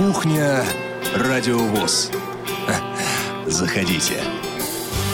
[0.00, 0.64] Кухня
[1.14, 2.10] Радиовоз.
[3.46, 4.14] Заходите.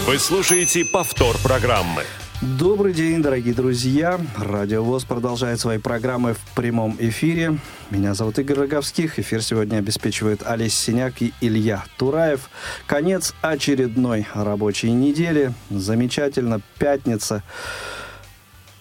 [0.06, 2.04] Вы слушаете повтор программы.
[2.40, 4.20] Добрый день, дорогие друзья.
[4.38, 7.58] Радио ВОЗ продолжает свои программы в прямом эфире.
[7.90, 9.18] Меня зовут Игорь Роговских.
[9.18, 12.48] Эфир сегодня обеспечивают Олесь Синяк и Илья Тураев.
[12.86, 15.52] Конец очередной рабочей недели.
[15.68, 16.60] Замечательно.
[16.78, 17.42] Пятница.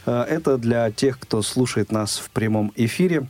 [0.06, 3.26] Э, это для тех, кто слушает нас в прямом эфире.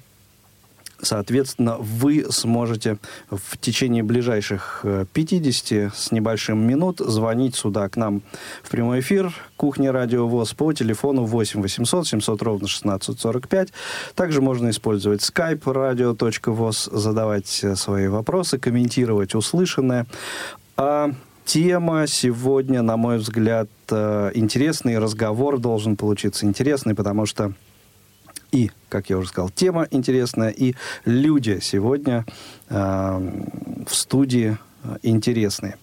[1.03, 2.97] Соответственно, вы сможете
[3.29, 8.23] в течение ближайших 50 э, с небольшим минут звонить сюда к нам
[8.63, 13.73] в прямой эфир Кухня Радио ВОЗ по телефону 8 800 700 ровно 1645.
[14.15, 20.07] Также можно использовать skype radio.voz, задавать э, свои вопросы, комментировать услышанное.
[20.77, 21.11] А
[21.45, 27.52] тема сегодня, на мой взгляд, э, интересный разговор должен получиться интересный, потому что
[28.52, 30.74] и, как я уже сказал, тема интересная, и
[31.07, 32.26] люди сегодня
[32.68, 32.74] э,
[33.87, 35.76] в студии э, интересные.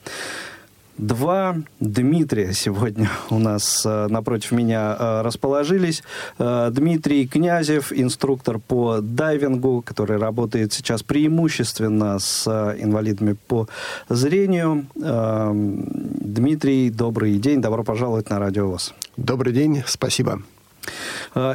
[0.99, 6.03] Два Дмитрия сегодня у нас э, напротив меня э, расположились.
[6.37, 12.45] Э, Дмитрий Князев, инструктор по дайвингу, который работает сейчас преимущественно с
[12.77, 13.69] инвалидами по
[14.09, 14.87] зрению.
[14.93, 18.93] Дмитрий, добрый день, добро пожаловать на Радио ВОЗ.
[19.15, 20.41] Добрый день, спасибо.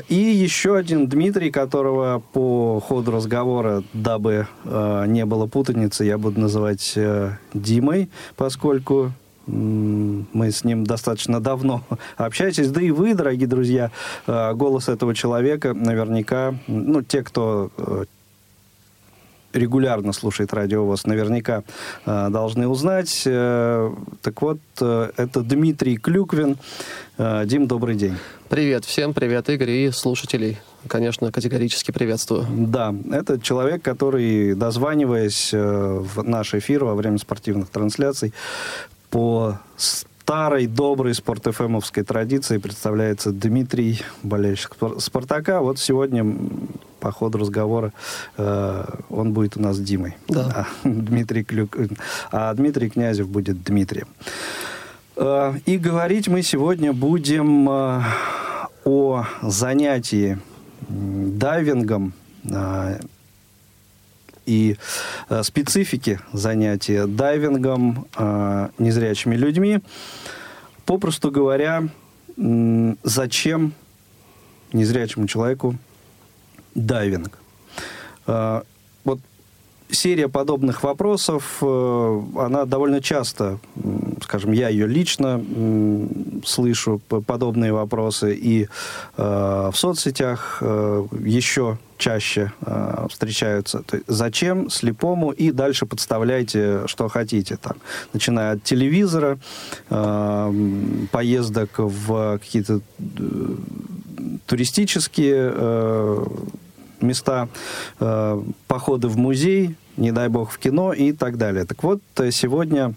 [0.09, 6.97] И еще один Дмитрий, которого по ходу разговора, дабы не было путаницы, я буду называть
[7.53, 9.13] Димой, поскольку
[9.47, 11.83] мы с ним достаточно давно
[12.17, 13.91] общаетесь, да и вы, дорогие друзья,
[14.27, 17.71] голос этого человека наверняка, ну, те, кто
[19.55, 21.63] регулярно слушает радио ВОЗ, наверняка
[22.05, 23.23] э, должны узнать.
[23.25, 26.59] Э, так вот, э, это Дмитрий Клюквин.
[27.17, 28.17] Э, Дим, добрый день.
[28.49, 30.59] Привет всем, привет, Игорь и слушателей.
[30.87, 32.47] Конечно, категорически приветствую.
[32.51, 38.35] Да, это человек, который, дозваниваясь э, в наш эфир во время спортивных трансляций,
[39.15, 45.61] по старой доброй спорт-ФМовской традиции представляется Дмитрий, болельщик «Спартака».
[45.61, 46.27] Вот сегодня
[46.99, 47.93] по ходу разговора
[48.37, 50.17] э, он будет у нас Димой.
[50.27, 50.67] Да.
[50.83, 51.77] А, Дмитрий Клюк...
[52.33, 54.09] а Дмитрий Князев будет Дмитрием.
[55.15, 58.03] Э, и говорить мы сегодня будем э,
[58.85, 60.41] о занятии
[60.89, 62.15] дайвингом
[62.51, 62.99] э,
[64.47, 64.77] и
[65.29, 69.81] э, специфики занятия дайвингом э, незрячими людьми.
[70.85, 71.89] Попросту говоря,
[72.37, 73.73] э, зачем
[74.73, 75.77] незрячему человеку
[76.75, 77.39] дайвинг.
[78.27, 78.63] Э,
[79.05, 79.21] вот
[79.91, 83.59] серия подобных вопросов, э, она довольно часто,
[84.23, 85.43] скажем, я ее лично
[86.45, 88.69] слышу, подобные вопросы, и
[89.17, 92.53] э, в соцсетях еще чаще
[93.09, 93.83] встречаются.
[93.83, 97.57] То есть, зачем слепому и дальше подставляйте, что хотите.
[97.57, 97.77] Там,
[98.13, 99.39] начиная от телевизора,
[99.89, 102.81] поездок в какие-то
[104.47, 105.53] туристические
[107.01, 107.49] места,
[108.01, 111.65] э, походы в музей, не дай бог в кино и так далее.
[111.65, 112.95] Так вот, э, сегодня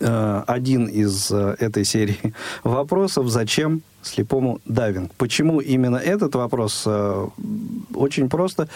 [0.00, 2.34] э, один из э, этой серии
[2.64, 5.12] вопросов, зачем слепому дайвинг.
[5.14, 6.84] Почему именно этот вопрос?
[6.86, 7.28] Э,
[7.94, 8.68] очень просто,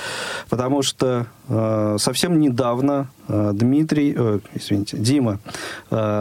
[0.49, 4.13] потому что э, совсем недавно Дмитрий,
[4.55, 5.39] извините, Дима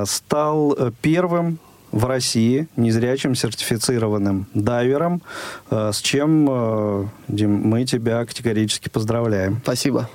[0.06, 1.60] стал первым
[1.92, 5.22] в России незрячим сертифицированным дайвером,
[5.70, 9.60] э, с чем, э, Дим, мы тебя категорически поздравляем.
[9.64, 10.10] Спасибо.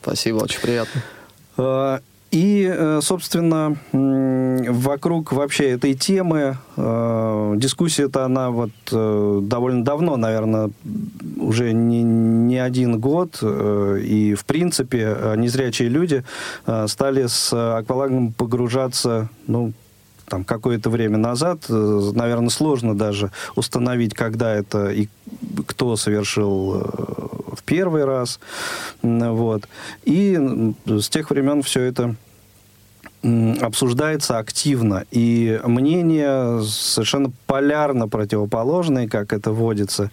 [0.00, 1.02] Спасибо, очень приятно.
[1.58, 1.98] Э,
[2.30, 10.70] и, собственно, вокруг вообще этой темы дискуссия-то она вот довольно давно, наверное,
[11.36, 16.24] уже не, не один год, и, в принципе, незрячие люди
[16.86, 19.74] стали с аквалангом погружаться, ну,
[20.26, 21.64] там какое-то время назад.
[21.68, 25.08] Э, Наверное, сложно даже установить, когда это и
[25.66, 26.84] кто совершил э,
[27.56, 28.40] в первый раз.
[29.02, 29.68] Вот.
[30.04, 30.38] И
[30.86, 32.16] с тех времен все это
[33.22, 40.10] обсуждается активно, и мнения совершенно полярно противоположные, как это водится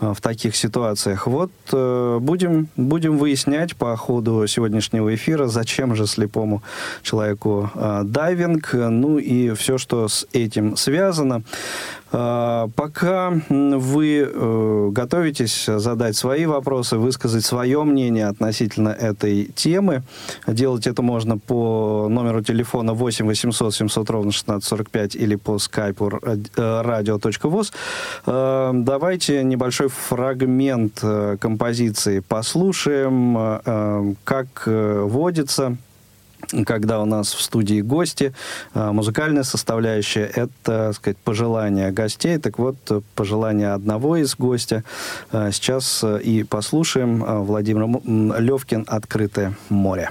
[0.00, 1.26] в таких ситуациях.
[1.26, 6.62] Вот будем, будем выяснять по ходу сегодняшнего эфира, зачем же слепому
[7.02, 7.70] человеку
[8.04, 11.42] дайвинг, ну и все, что с этим связано.
[12.16, 20.04] А, пока вы э, готовитесь задать свои вопросы, высказать свое мнение относительно этой темы,
[20.46, 27.72] делать это можно по номеру телефона 8 800 700 ровно 1645 или по скайпу radio.voz.
[28.26, 31.02] Э, э, давайте небольшой фрагмент
[31.40, 35.76] композиции послушаем, как водится
[36.66, 38.34] когда у нас в студии гости,
[38.74, 42.38] а, музыкальная составляющая— это, так сказать, пожелания гостей.
[42.38, 42.76] Так вот,
[43.14, 44.84] пожелания одного из гостя
[45.32, 47.44] а, сейчас а, и послушаем.
[47.44, 50.10] Владимир Левкин «Открытое море».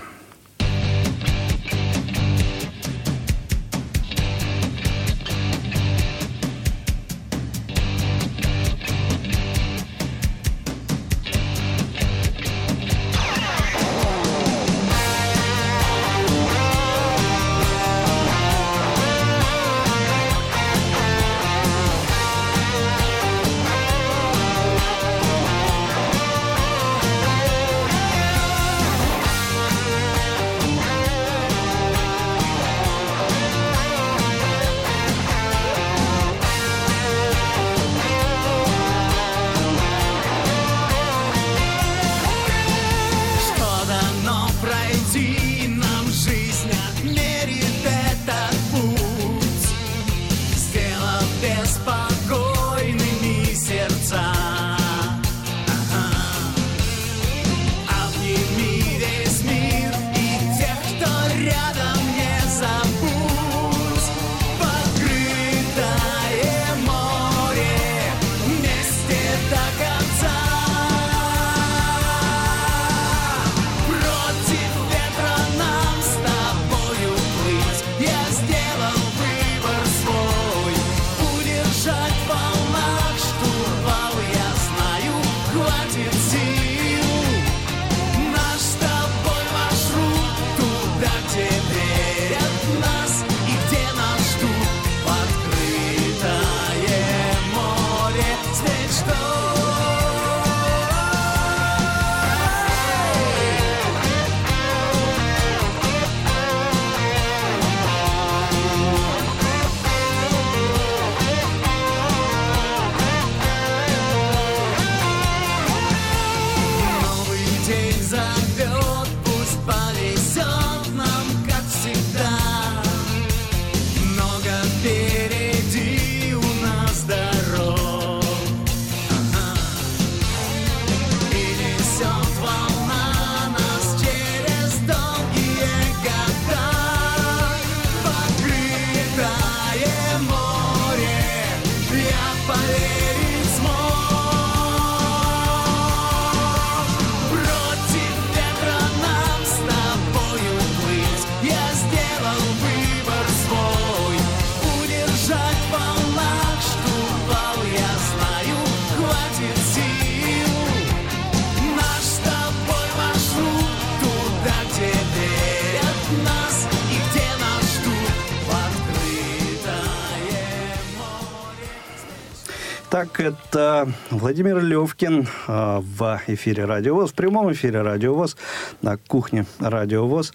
[174.09, 178.37] Владимир Левкин э, в эфире Радио ВОЗ, в прямом эфире Радио ВОЗ,
[178.81, 180.33] на кухне Радио ВОЗ.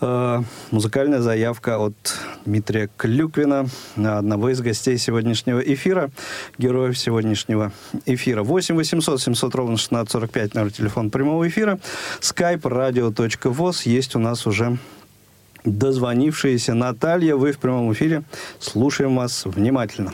[0.00, 1.94] Э, музыкальная заявка от
[2.44, 3.66] Дмитрия Клюквина,
[3.96, 6.10] одного из гостей сегодняшнего эфира,
[6.58, 7.72] героев сегодняшнего
[8.06, 8.42] эфира.
[8.42, 11.78] 8 800 700 ровно 1645, номер телефона прямого эфира.
[12.20, 14.78] skype radio.voz есть у нас уже
[15.64, 17.36] дозвонившаяся Наталья.
[17.36, 18.22] Вы в прямом эфире.
[18.58, 20.12] Слушаем вас внимательно.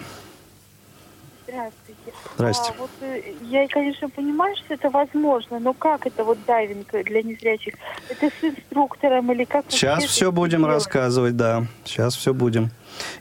[2.34, 2.72] Здрасте.
[2.76, 7.22] А, вот, э, я, конечно, понимаю, что это возможно, но как это вот дайвинг для
[7.22, 7.74] незрячих?
[8.08, 9.66] Это с инструктором или как?
[9.68, 10.74] Сейчас все будем делать?
[10.74, 11.66] рассказывать, да.
[11.84, 12.70] Сейчас все будем.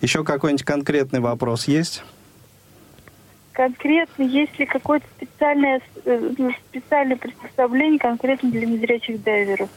[0.02, 2.04] Еще какой-нибудь конкретный вопрос есть?
[3.52, 9.70] Конкретно, есть ли какое-то специальное, э, ну, специальное приспособление конкретно для незрячих дайверов?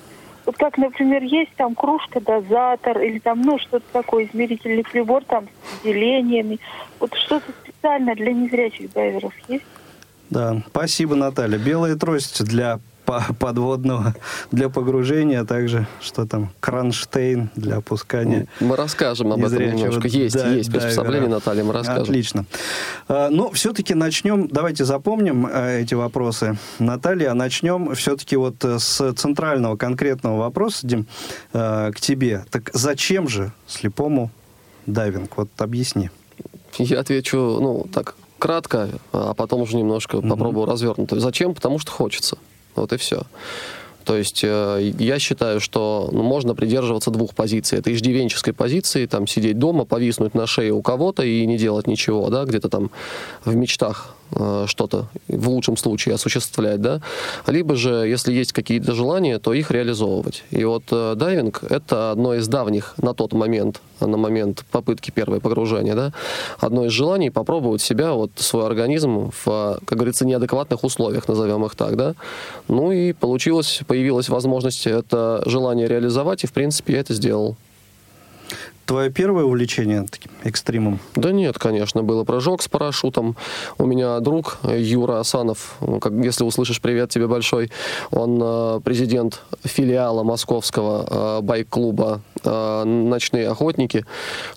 [0.46, 5.48] Вот как, например, есть там кружка, дозатор или там, ну, что-то такое, измерительный прибор там
[5.64, 6.60] с делениями.
[7.00, 9.64] Вот что-то специально для незрячих дайверов есть?
[10.30, 11.58] Да, спасибо, Наталья.
[11.58, 12.78] Белая трость для
[13.38, 14.14] подводного
[14.52, 18.46] для погружения, а также что там, кронштейн для опускания.
[18.60, 20.08] Мы расскажем об этом немножко.
[20.08, 21.34] Есть, да- есть приспособление, дайвера.
[21.36, 22.02] Наталья, мы расскажем.
[22.02, 22.44] Отлично.
[23.08, 26.58] А, Ну, все-таки начнем, давайте запомним э, эти вопросы.
[26.78, 31.06] Наталья, начнем все-таки вот э, с центрального конкретного вопроса, Дим,
[31.52, 32.44] э, к тебе.
[32.50, 34.30] Так зачем же слепому
[34.86, 35.36] дайвинг?
[35.36, 36.10] Вот объясни.
[36.78, 41.18] Я отвечу, ну, так, кратко, а потом уже немножко попробую развернуто.
[41.20, 41.54] Зачем?
[41.54, 42.36] Потому что хочется.
[42.76, 43.22] Вот и все.
[44.04, 47.78] То есть э, я считаю, что ну, можно придерживаться двух позиций.
[47.78, 52.28] Это иждивенческой позиции, там сидеть дома, повиснуть на шее у кого-то и не делать ничего,
[52.30, 52.90] да, где-то там
[53.44, 54.15] в мечтах
[54.66, 57.00] что-то в лучшем случае осуществлять, да.
[57.46, 60.44] Либо же, если есть какие-то желания, то их реализовывать.
[60.50, 65.40] И вот э, дайвинг— это одно из давних на тот момент, на момент попытки первого
[65.40, 66.12] погружения, да,
[66.58, 71.74] одно из желаний попробовать себя, вот свой организм в, как говорится, неадекватных условиях, назовем их
[71.74, 72.14] так, да.
[72.68, 77.56] Ну и получилось, появилась возможность это желание реализовать, и, в принципе, я это сделал.
[78.86, 81.00] Твое первое увлечение таким экстримом?
[81.16, 83.36] Да нет, конечно, было прыжок с парашютом.
[83.78, 87.72] У меня друг Юра Асанов, ну, как, если услышишь привет тебе большой,
[88.12, 94.04] он э, президент филиала московского э, байк-клуба э, «Ночные охотники».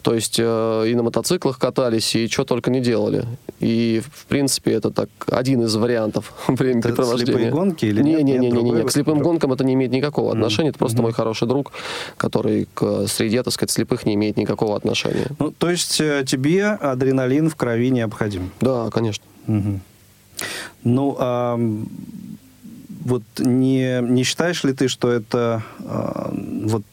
[0.03, 3.25] То есть и на мотоциклах катались, и что только не делали.
[3.59, 7.33] И, в принципе, это так один из вариантов времяпрепровождения.
[7.33, 8.19] слепые гонки или нет?
[8.19, 10.69] Не-не-не, Нет, другой к слепым гонкам это не имеет никакого отношения.
[10.69, 11.71] Это просто мой хороший друг,
[12.15, 15.27] который к среде, так сказать, слепых не имеет никакого отношения.
[15.39, 18.51] Ну, то есть э, тебе адреналин в крови необходим?
[18.61, 19.23] Да, конечно.
[19.47, 19.81] Мгм.
[20.83, 21.57] Ну, а
[23.05, 26.31] вот не, не считаешь ли ты, что это а,
[26.65, 26.83] вот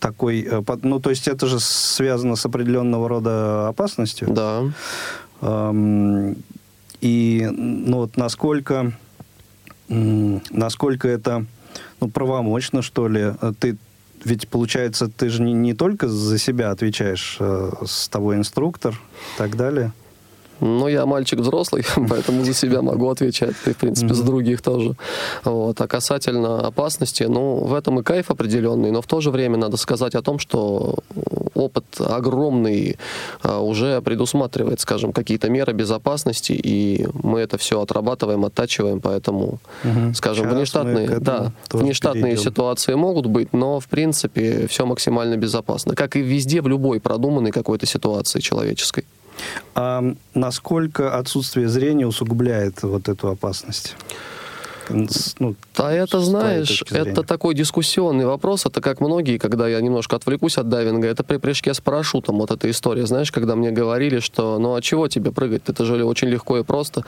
[0.00, 0.42] такой...
[0.42, 4.28] э, Ну, то есть это же связано с определенного рода опасностью?
[4.30, 4.62] Да.
[5.40, 6.34] Ам,
[7.00, 8.92] И, ну, вот насколько,
[9.88, 11.44] насколько это
[12.00, 13.32] ну, правомочно, что ли?
[13.60, 13.76] Ты
[14.26, 19.38] ведь, получается, ты же не, не только за себя отвечаешь, э, с тобой инструктор и
[19.38, 19.92] так далее.
[20.60, 23.54] Ну, я мальчик взрослый, поэтому за себя могу отвечать.
[23.66, 24.94] И, в принципе, за других тоже.
[25.44, 25.80] Вот.
[25.80, 29.76] А касательно опасности, ну, в этом и кайф определенный, но в то же время надо
[29.76, 30.96] сказать о том, что
[31.54, 32.96] опыт огромный
[33.42, 40.14] а, уже предусматривает, скажем, какие-то меры безопасности, и мы это все отрабатываем, оттачиваем, поэтому, Мгм.
[40.14, 42.42] скажем, Сейчас внештатные, да, внештатные перейдем.
[42.42, 45.94] ситуации могут быть, но, в принципе, все максимально безопасно.
[45.94, 49.04] Как и везде, в любой продуманной какой-то ситуации человеческой.
[49.74, 50.02] А
[50.34, 53.96] насколько отсутствие зрения усугубляет вот эту опасность?
[55.38, 58.66] Ну, А это, знаешь, это такой дискуссионный вопрос.
[58.66, 62.38] Это как многие, когда я немножко отвлекусь от дайвинга, это при прыжке с парашютом.
[62.38, 65.62] Вот эта история, знаешь, когда мне говорили, что ну а чего тебе прыгать?
[65.66, 67.04] Это же очень легко и просто.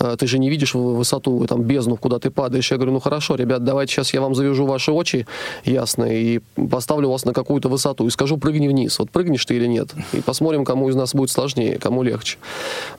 [0.00, 2.70] Э, Ты же не видишь высоту, там, бездну, куда ты падаешь.
[2.70, 5.26] Я говорю, ну хорошо, ребят, давайте сейчас я вам завяжу ваши очи,
[5.64, 8.98] ясно, и поставлю вас на какую-то высоту и скажу, прыгни вниз.
[8.98, 9.88] Вот прыгнешь ты или нет.
[10.12, 12.38] И посмотрим, кому из нас будет сложнее, кому легче.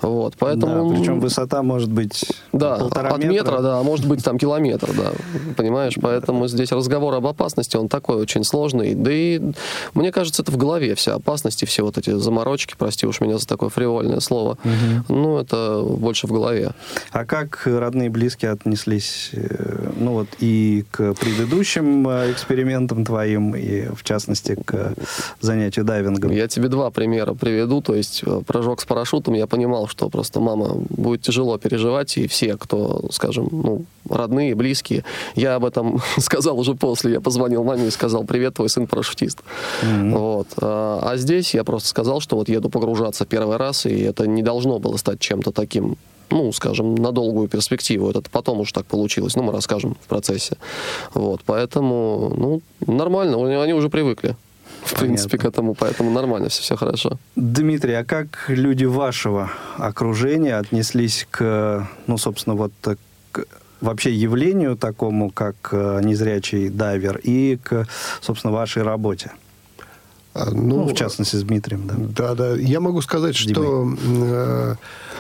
[0.01, 0.89] Вот, поэтому...
[0.89, 3.59] Да, причем высота может быть Да, полтора от метра.
[3.59, 5.11] да, а может быть там километр, да,
[5.55, 9.41] понимаешь, поэтому здесь разговор об опасности, он такой очень сложный, да и
[9.93, 13.37] мне кажется, это в голове вся опасность и все вот эти заморочки, прости уж меня
[13.37, 14.57] за такое фривольное слово,
[15.07, 16.71] ну, это больше в голове.
[17.11, 23.55] А как родные и близкие отнеслись, э, ну вот и к предыдущим э, экспериментам твоим,
[23.55, 24.93] и в частности к
[25.41, 26.31] занятию дайвингом?
[26.31, 30.39] Я тебе два примера приведу, то есть э, прыжок с парашютом, я понимал, что просто
[30.39, 35.03] мама будет тяжело переживать, и все, кто, скажем, ну, родные, близкие,
[35.35, 39.39] я об этом сказал уже после, я позвонил маме и сказал, привет, твой сын парашютист.
[39.83, 40.47] Вот.
[40.61, 44.43] А а здесь я просто сказал, что вот еду погружаться первый раз, и это не
[44.43, 45.97] должно было стать чем-то таким
[46.31, 48.11] ну, скажем, на долгую перспективу.
[48.11, 49.35] Это потом уж так получилось.
[49.35, 50.57] Ну, мы расскажем в процессе.
[51.15, 54.35] Вот, поэтому, ну, нормально, они уже привыкли.
[54.83, 57.17] В принципе, к этому, поэтому нормально, все, все хорошо.
[57.35, 59.49] Дмитрий, а как люди вашего
[59.79, 62.71] окружения отнеслись к, ну, собственно, вот
[63.31, 63.45] к
[63.81, 67.87] вообще явлению такому, как э, незрячий дайвер, и к,
[68.21, 69.31] собственно, вашей работе?
[70.33, 71.95] А, Ну, в частности, с Дмитрием, да.
[71.97, 72.55] Да, да.
[72.55, 74.75] Я могу сказать, что э,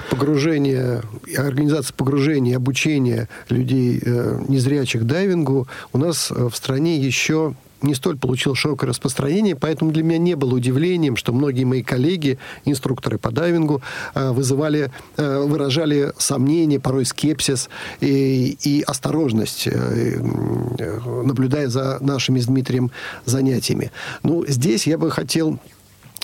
[0.09, 1.01] погружение,
[1.37, 8.17] организация погружения, обучения людей э, незрячих дайвингу у нас э, в стране еще не столь
[8.17, 13.31] получил широкое распространение, поэтому для меня не было удивлением, что многие мои коллеги, инструкторы по
[13.31, 13.81] дайвингу,
[14.15, 17.69] э, вызывали, э, выражали сомнения, порой скепсис
[18.01, 20.19] и, и осторожность, э,
[21.23, 22.91] наблюдая за нашими с Дмитрием
[23.25, 23.91] занятиями.
[24.23, 25.59] Ну, здесь я бы хотел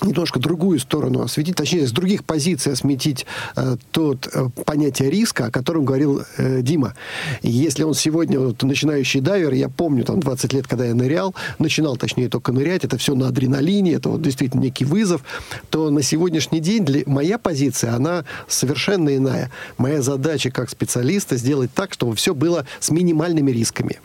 [0.02, 3.26] немножко другую сторону осветить, точнее, с других позиций осветить
[3.56, 6.94] э, тот э, понятие риска, о котором говорил э, Дима.
[7.42, 11.96] Если он сегодня вот, начинающий дайвер, я помню, там, 20 лет, когда я нырял, начинал,
[11.96, 15.22] точнее, только нырять, это все на адреналине, это вот действительно некий вызов,
[15.70, 19.50] то на сегодняшний день для, моя позиция, она совершенно иная.
[19.78, 23.98] Моя задача как специалиста сделать так, чтобы все было с минимальными рисками.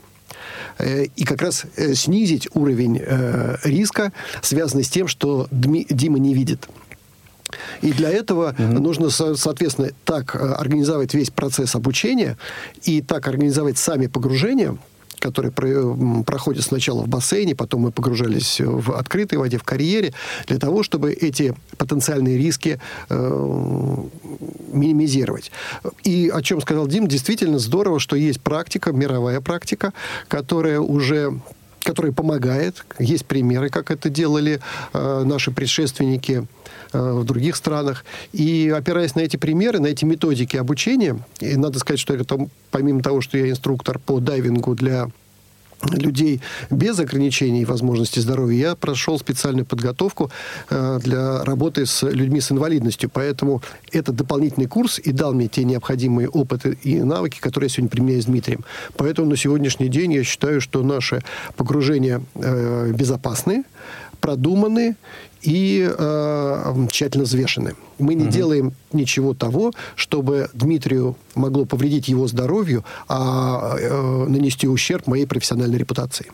[0.82, 4.12] Э, и как раз э, снизить уровень э, риска,
[4.42, 6.68] связанный с тем, что Дима не видит.
[7.82, 8.80] И для этого mm-hmm.
[8.80, 12.38] нужно, соответственно, так организовать весь процесс обучения
[12.84, 14.78] и так организовать сами погружения,
[15.20, 20.14] который проходит сначала в бассейне, потом мы погружались в открытой воде, в карьере,
[20.48, 23.98] для того, чтобы эти потенциальные риски э,
[24.74, 25.52] минимизировать.
[26.04, 29.94] И о чем сказал Дим, действительно здорово, что есть практика, мировая практика,
[30.28, 31.40] которая уже
[31.84, 32.86] которая помогает.
[33.00, 34.60] Есть примеры, как это делали
[34.94, 36.48] э, наши предшественники
[36.94, 38.06] э, в других странах.
[38.34, 42.38] И опираясь на эти примеры, на эти методики обучения, и надо сказать, что это
[42.70, 45.10] помимо того, что я инструктор по дайвингу для
[45.92, 50.32] людей без ограничений и возможностей здоровья, я прошел специальную подготовку
[50.70, 53.10] э, для работы с людьми с инвалидностью.
[53.10, 53.62] Поэтому
[53.92, 58.22] этот дополнительный курс и дал мне те необходимые опыты и навыки, которые я сегодня применяю
[58.22, 58.64] с Дмитрием.
[58.98, 61.24] Поэтому на сегодняшний день я считаю, что наши
[61.56, 63.64] погружения э, безопасны,
[64.22, 64.96] продуманы
[65.42, 67.76] и э, тщательно взвешены.
[68.00, 68.32] Мы не угу.
[68.32, 75.78] делаем ничего того, чтобы Дмитрию могло повредить его здоровью, а э, нанести ущерб моей профессиональной
[75.78, 76.32] репутации.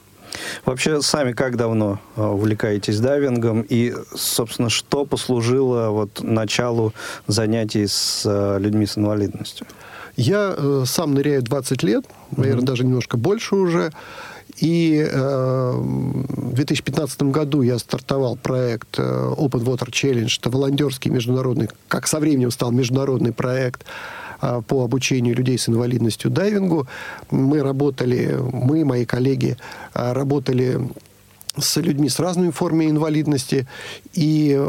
[0.66, 6.94] Вообще, сами как давно э, увлекаетесь дайвингом и, собственно, что послужило вот началу
[7.28, 9.66] занятий с э, людьми с инвалидностью?
[10.16, 12.68] Я э, сам ныряю 20 лет, наверное, угу.
[12.68, 13.92] даже немножко больше уже.
[14.58, 20.32] И э, в 2015 году я стартовал проект э, Open Water Challenge.
[20.40, 23.86] Это волонтерский международный, как со временем стал международный проект
[24.42, 26.88] э, по обучению людей с инвалидностью дайвингу.
[27.30, 29.58] Мы работали, мы, мои коллеги,
[29.94, 30.80] э, работали
[31.58, 33.68] с людьми с разными формами инвалидности.
[34.14, 34.60] И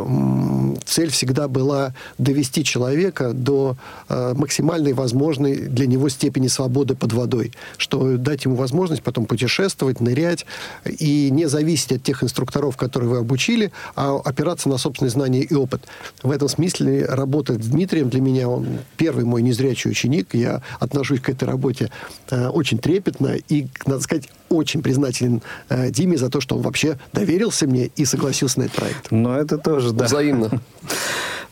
[0.84, 3.76] цель всегда была довести человека до
[4.08, 10.00] э, максимальной возможной для него степени свободы под водой, что дать ему возможность потом путешествовать,
[10.00, 10.46] нырять
[10.84, 15.54] и не зависеть от тех инструкторов, которые вы обучили, а опираться на собственные знания и
[15.54, 15.82] опыт.
[16.22, 21.20] В этом смысле работа с Дмитрием для меня, он первый мой незрячий ученик, я отношусь
[21.20, 21.90] к этой работе
[22.30, 26.77] э, очень трепетно и, надо сказать, очень признателен э, Диме за то, что он вообще
[27.12, 29.10] доверился мне и согласился на этот проект.
[29.10, 30.04] Ну, это тоже, да.
[30.04, 30.50] Взаимно.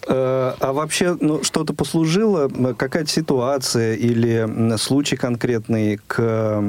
[0.09, 6.62] Э, а вообще, ну, что-то послужило, какая-то ситуация или случай конкретный к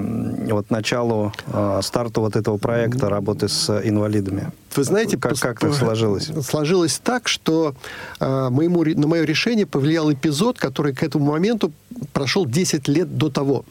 [0.49, 4.51] вот началу, э, старту вот этого проекта работы с инвалидами?
[4.75, 6.31] Вы знаете, как, как так сложилось?
[6.43, 7.75] Сложилось так, что
[8.19, 11.71] э, моему, на мое решение повлиял эпизод, который к этому моменту
[12.13, 13.65] прошел 10 лет до того.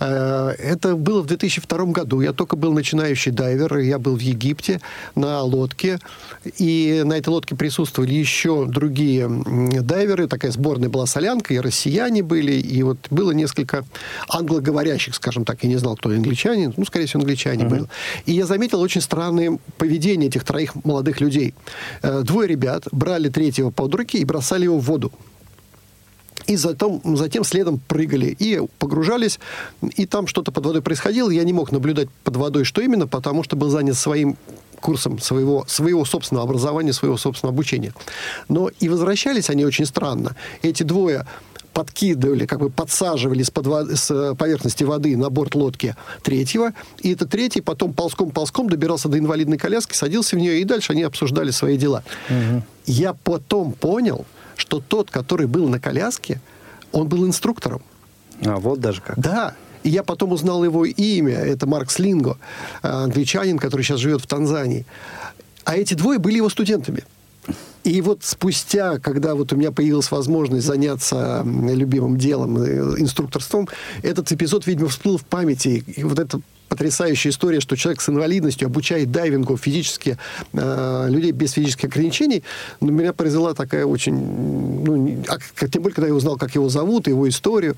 [0.00, 2.20] Э, это было в 2002 году.
[2.20, 3.78] Я только был начинающий дайвер.
[3.78, 4.80] Я был в Египте
[5.14, 5.98] на лодке.
[6.58, 9.28] И на этой лодке присутствовали еще другие
[9.82, 10.28] дайверы.
[10.28, 12.52] Такая сборная была солянка, и россияне были.
[12.52, 13.84] И вот было несколько
[14.28, 15.62] англоговорящих, скажем так.
[15.62, 16.72] Я не знал, кто англичанин.
[16.76, 17.78] Ну, скорее всего, англичане uh-huh.
[17.78, 17.88] был.
[18.26, 21.54] И я заметил очень странное поведение этих троих молодых людей.
[22.02, 25.12] Э, двое ребят брали третьего под руки и бросали его в воду
[26.46, 29.38] и затем, затем следом прыгали и погружались,
[29.96, 33.42] и там что-то под водой происходило, я не мог наблюдать под водой, что именно, потому
[33.42, 34.36] что был занят своим
[34.80, 37.92] курсом своего, своего собственного образования, своего собственного обучения.
[38.48, 40.36] Но и возвращались они очень странно.
[40.62, 41.26] Эти двое
[41.72, 43.66] подкидывали, как бы подсаживали с, под,
[43.98, 49.58] с поверхности воды на борт лодки третьего, и этот третий потом ползком-ползком добирался до инвалидной
[49.58, 52.02] коляски, садился в нее, и дальше они обсуждали свои дела.
[52.30, 52.62] Угу.
[52.86, 54.24] Я потом понял,
[54.56, 56.40] что тот, который был на коляске,
[56.92, 57.82] он был инструктором.
[58.44, 59.18] А вот даже как.
[59.18, 59.54] Да.
[59.82, 61.36] И я потом узнал его имя.
[61.36, 62.38] Это Марк Слинго,
[62.82, 64.84] англичанин, который сейчас живет в Танзании.
[65.64, 67.04] А эти двое были его студентами.
[67.84, 73.68] И вот спустя, когда вот у меня появилась возможность заняться любимым делом, э, инструкторством,
[74.02, 75.84] этот эпизод, видимо, всплыл в памяти.
[75.86, 80.18] И вот это потрясающая история, что человек с инвалидностью обучает дайвингу физически
[80.52, 82.42] э, людей без физических ограничений.
[82.80, 84.14] Но меня произвела такая очень...
[84.14, 87.76] Ну, а, тем более, когда я узнал, как его зовут, его историю.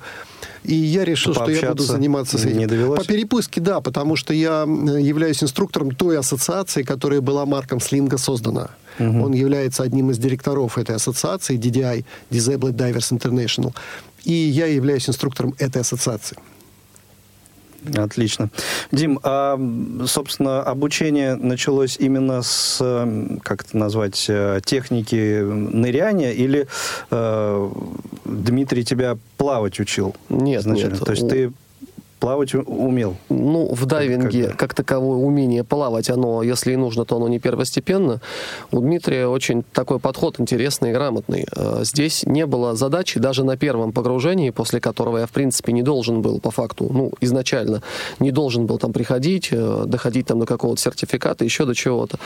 [0.63, 2.57] И я решил, что я буду заниматься с этим.
[2.57, 2.99] Не довелось?
[2.99, 8.69] По перепуске, да, потому что я являюсь инструктором той ассоциации, которая была Марком Слинга создана.
[8.99, 9.23] Угу.
[9.23, 13.73] Он является одним из директоров этой ассоциации, DDI, Disabled Divers International.
[14.25, 16.37] И я являюсь инструктором этой ассоциации.
[17.95, 18.49] Отлично.
[18.91, 19.59] Дим, а,
[20.05, 22.77] собственно, обучение началось именно с,
[23.43, 26.67] как это назвать, э, техники ныряния или
[27.11, 27.71] э,
[28.25, 30.15] Дмитрий тебя плавать учил?
[30.29, 30.95] Нет, изначально?
[30.95, 31.05] нет.
[31.05, 31.51] То есть ты
[32.19, 33.15] плавать умел?
[33.29, 37.39] Ну, в дайвинге Как- как, таковое умение плавать, оно, если и нужно, то оно не
[37.39, 38.21] первостепенно.
[38.71, 41.45] У Дмитрия очень такой подход интересный и грамотный.
[41.55, 45.81] Э, Здесь не было задачи даже на первом погружении, после которого я, в принципе, не
[45.83, 47.81] должен был, по факту, ну, изначально,
[48.19, 52.17] не должен был там приходить, э, доходить там до какого-то сертификата, еще до чего-то.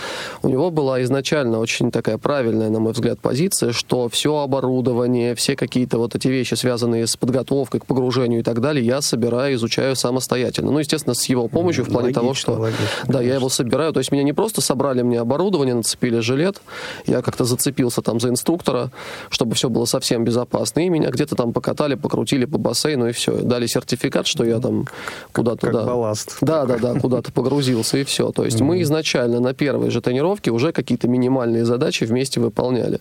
[0.41, 5.56] У него была изначально очень такая правильная, на мой взгляд, позиция, что все оборудование, все
[5.56, 9.83] какие-то вот эти вещи, связанные с подготовкой к погружению и так далее, я собираю, изучаю
[9.96, 10.72] самостоятельно.
[10.72, 12.62] Ну, естественно, с его помощью, в плане того, Логично, что...
[12.62, 13.93] логично, да, я его собираю.
[13.93, 16.62] То есть меня не просто собрали мне оборудование, нацепили жилет,
[17.06, 18.91] я как-то зацепился там за инструктора,
[19.30, 23.38] чтобы все было совсем безопасно, и меня где-то там покатали, покрутили по бассейну, и все.
[23.38, 24.88] Дали сертификат, что я там
[25.32, 25.72] куда-то...
[25.72, 25.86] Да.
[25.86, 26.38] балласт.
[26.41, 28.32] Да, да, да, куда-то погрузился, и все.
[28.32, 33.00] То есть мы изначально на первой же тренировке уже какие-то минимальные задачи вместе выполняли.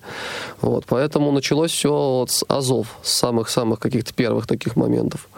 [0.60, 5.28] Вот, поэтому началось все с азов, с самых-самых каких-то первых таких моментов.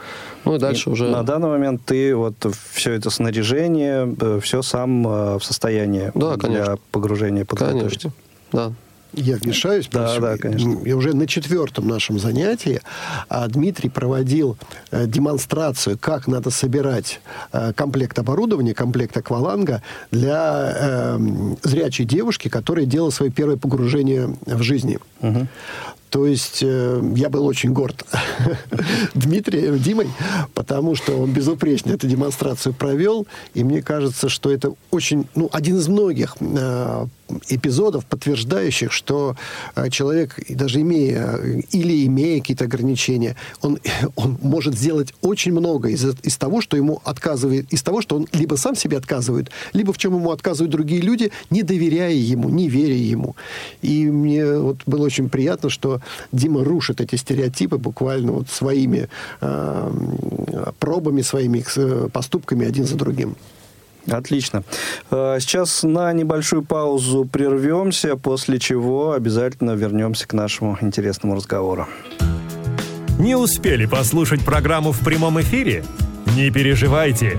[0.45, 1.09] Ну и дальше И уже...
[1.09, 2.35] На данный момент ты вот
[2.73, 6.79] все это снаряжение, все сам э, в состоянии Да, для конечно.
[6.91, 8.03] погружения подготовить.
[8.03, 8.13] Конечно,
[8.53, 8.73] да.
[9.17, 9.89] Я вмешаюсь.
[9.91, 10.79] Да, потому да, что, конечно.
[10.85, 12.81] И уже на четвертом нашем занятии
[13.29, 14.57] а, Дмитрий проводил
[14.91, 17.21] э, демонстрацию, как надо собирать
[17.53, 21.19] э, комплект оборудования, комплект акваланга для э,
[21.63, 24.99] зрячей девушки, которая делала свое первое погружение в жизни.
[26.15, 28.05] То есть э, я был очень горд
[29.15, 30.07] Дмитрием, Димой,
[30.55, 35.79] потому что он безупречно эту демонстрацию провел, и мне кажется, что это очень, ну, один
[35.79, 37.07] из многих э,
[37.49, 39.37] эпизодов, подтверждающих, что
[39.75, 43.79] э, человек, даже имея э, или имея какие-то ограничения, он,
[44.17, 48.29] он может сделать очень много из, из того, что ему отказывает, из того, что он
[48.33, 52.69] либо сам себе отказывает, либо в чем ему отказывают другие люди, не доверяя ему, не
[52.69, 53.37] веря ему.
[53.83, 56.01] И мне вот было очень приятно, что
[56.33, 59.09] Дима рушит эти стереотипы буквально вот своими
[59.41, 59.93] э,
[60.79, 63.37] пробами, своими э, поступками один за другим.
[64.11, 64.65] Отлично.
[65.11, 71.87] Э, Сейчас на небольшую паузу прервемся, после чего обязательно вернемся к нашему интересному разговору.
[73.19, 75.85] Не успели послушать программу в прямом эфире?
[76.37, 77.39] Не переживайте.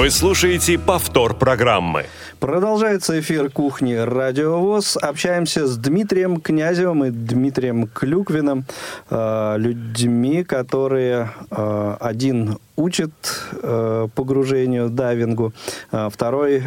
[0.00, 2.06] Вы слушаете повтор программы.
[2.38, 4.96] Продолжается эфир кухни Радиовоз.
[4.96, 8.64] Общаемся с Дмитрием Князевым и Дмитрием Клюквиным,
[9.10, 13.10] э, людьми, которые э, один учит
[13.52, 15.52] э, погружению, дайвингу,
[15.92, 16.62] а второй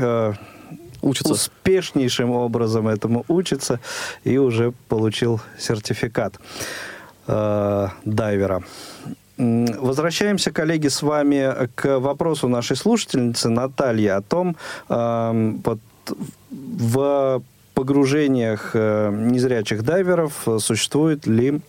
[1.02, 1.34] Учится.
[1.34, 3.80] успешнейшим образом этому учится
[4.24, 6.36] и уже получил сертификат
[7.26, 8.64] э, дайвера.
[9.38, 14.56] Возвращаемся, коллеги, с вами к вопросу нашей слушательницы Натальи о том,
[14.88, 15.80] вот
[16.52, 17.42] в
[17.74, 21.62] погружениях э, незрячих дайверов существуют ли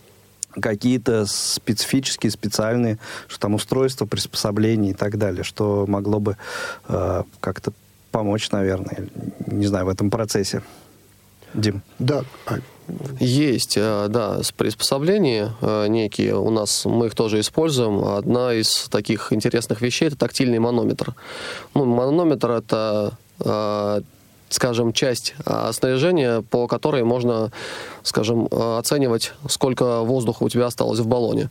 [0.61, 2.97] какие-то специфические, специальные,
[3.27, 6.37] что там устройства, приспособления и так далее, что могло бы
[6.87, 7.73] э, как-то
[8.11, 9.09] помочь, наверное,
[9.47, 10.61] не знаю, в этом процессе.
[11.53, 11.81] Дим.
[11.99, 12.59] Да, а,
[13.19, 18.03] Есть, э, да, приспособления э, некие у нас, мы их тоже используем.
[18.03, 21.15] Одна из таких интересных вещей– это тактильный манометр.
[21.73, 24.01] Ну, манометр– это, э,
[24.49, 27.51] скажем, часть э, снаряжения, по которой можно,
[28.03, 31.49] скажем, э, оценивать, сколько воздуха у тебя осталось в баллоне.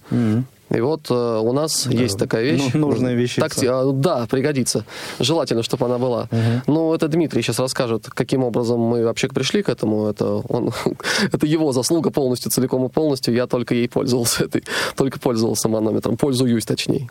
[0.71, 2.71] И вот э, у нас есть такая вещь.
[2.75, 3.43] ну, нужная вещица.
[3.43, 4.85] Такти- а, да, пригодится.
[5.21, 6.29] Желательно, чтобы она была.
[6.67, 10.09] Ну, это Дмитрий сейчас расскажет, каким образом мы вообще пришли к этому.
[10.09, 10.73] Это, он,
[11.33, 13.35] это его заслуга полностью, целиком и полностью.
[13.35, 14.65] Я только ей пользовался, этой,
[14.97, 16.17] только пользовался манометром.
[16.17, 17.09] Пользуюсь, точнее.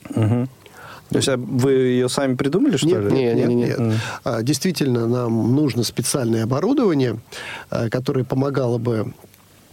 [1.13, 3.11] То есть а вы ее сами придумали, что Нет, ли?
[3.11, 3.85] Не, нет, не, не, нет, не.
[3.85, 3.99] нет.
[4.23, 7.19] А, Действительно, нам нужно специальное оборудование,
[7.69, 9.13] а, которое помогало бы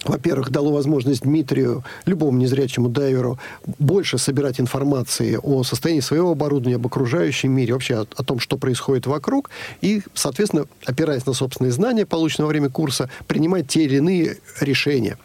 [0.04, 3.38] во-первых, дало возможность Дмитрию, любому незрячему дайверу,
[3.78, 8.56] больше собирать информации о состоянии своего оборудования, об окружающем мире, вообще о, о том, что
[8.56, 9.50] происходит вокруг,
[9.82, 15.18] и, соответственно, опираясь на собственные знания, полученные во время курса, принимать те или иные решения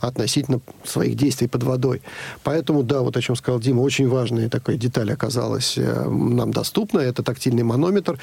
[0.00, 2.02] относительно своих действий под водой.
[2.42, 7.00] Поэтому, да, вот о чем сказал Дима, очень важная такая деталь оказалась э, нам доступна,
[7.00, 8.18] это тактильный манометр.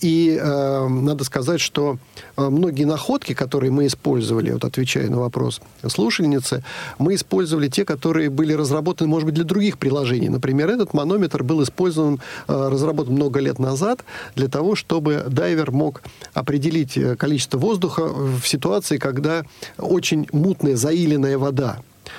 [0.00, 1.98] И э, надо сказать, что
[2.36, 5.47] э, многие находки, которые мы использовали, вот отвечая на вопрос
[5.86, 6.62] слушательницы,
[6.98, 10.30] мы использовали те, которые были разработаны, может быть, для других приложений.
[10.30, 16.02] Например, этот манометр был использован, э, разработан много лет назад для того, чтобы дайвер мог
[16.34, 19.44] определить э, количество воздуха в ситуации, когда
[19.78, 21.78] очень мутная, заиленная вода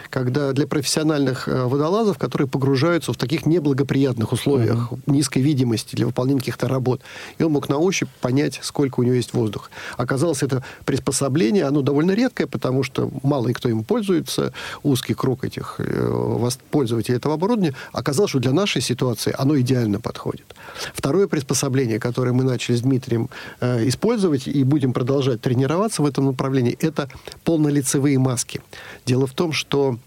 [0.10, 5.00] когда для профессиональных э, водолазов, которые погружаются в таких неблагоприятных условиях, mm-hmm.
[5.08, 7.02] низкой видимости для выполнения каких-то работ,
[7.38, 9.70] и он мог на ощупь понять, сколько у него есть воздух.
[9.98, 15.76] Оказалось, это приспособление, оно довольно редкое, потому что мало кто им пользуется, узкий круг этих
[15.80, 17.76] э, пользователей этого оборудования.
[17.92, 20.46] Оказалось, что для нашей ситуации оно идеально подходит.
[20.94, 26.26] Второе приспособление, которое мы начали с Дмитрием э, использовать и будем продолжать тренироваться в этом
[26.26, 27.10] направлении, это
[27.44, 28.62] полнолицевые маски.
[29.06, 29.99] Дело в том, что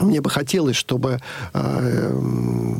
[0.00, 1.18] мне бы хотелось, чтобы
[1.52, 2.20] э,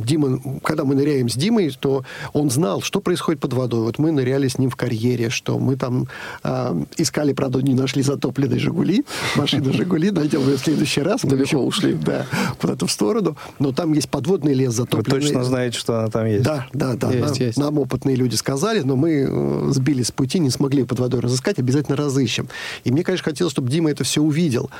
[0.04, 3.80] Дима, когда мы ныряем с Димой, то он знал, что происходит под водой.
[3.80, 6.06] Вот мы ныряли с ним в карьере, что мы там
[6.42, 9.04] э, искали, правда, не нашли затопленные «Жигули»,
[9.36, 11.24] машину «Жигули», найдем ее в следующий раз.
[11.24, 11.98] Мы Далеко ушли.
[12.10, 12.26] Да,
[12.58, 13.36] куда-то в сторону.
[13.58, 15.20] Но там есть подводный лес затопленный.
[15.20, 16.42] Вы точно знаете, что она там есть?
[16.42, 17.10] Да, да, да.
[17.12, 17.58] Есть, нам, есть.
[17.58, 21.58] нам опытные люди сказали, но мы э, сбились с пути, не смогли под водой разыскать,
[21.58, 22.48] обязательно разыщем.
[22.84, 24.70] И мне, конечно, хотелось, чтобы Дима это все увидел.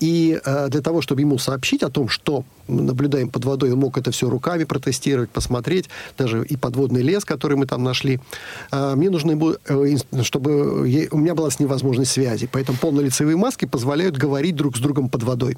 [0.00, 3.78] И э, для того, чтобы ему сообщить о том, что мы наблюдаем под водой, он
[3.78, 5.88] мог это все руками протестировать, посмотреть,
[6.18, 8.20] даже и подводный лес, который мы там нашли.
[8.70, 12.48] А, мне нужно было, э, чтобы у меня была с ним возможность связи.
[12.50, 15.56] Поэтому полнолицевые маски позволяют говорить друг с другом под водой.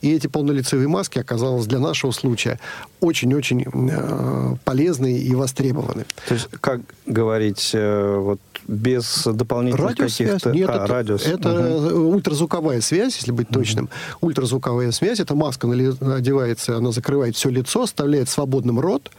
[0.00, 2.58] И эти полнолицевые маски оказалось для нашего случая
[3.00, 6.06] очень-очень э, полезные и востребованы.
[6.26, 10.50] То есть, как говорить, э, вот без дополнительных каких-то...
[10.50, 11.26] Нет, а, это, радиус.
[11.26, 12.14] это Угу.
[12.14, 13.88] ультразвуковая связь, если быть точным.
[14.20, 19.10] Ультразвуковая связь, это маска одевается, она закрывает все лицо, оставляет свободным рот,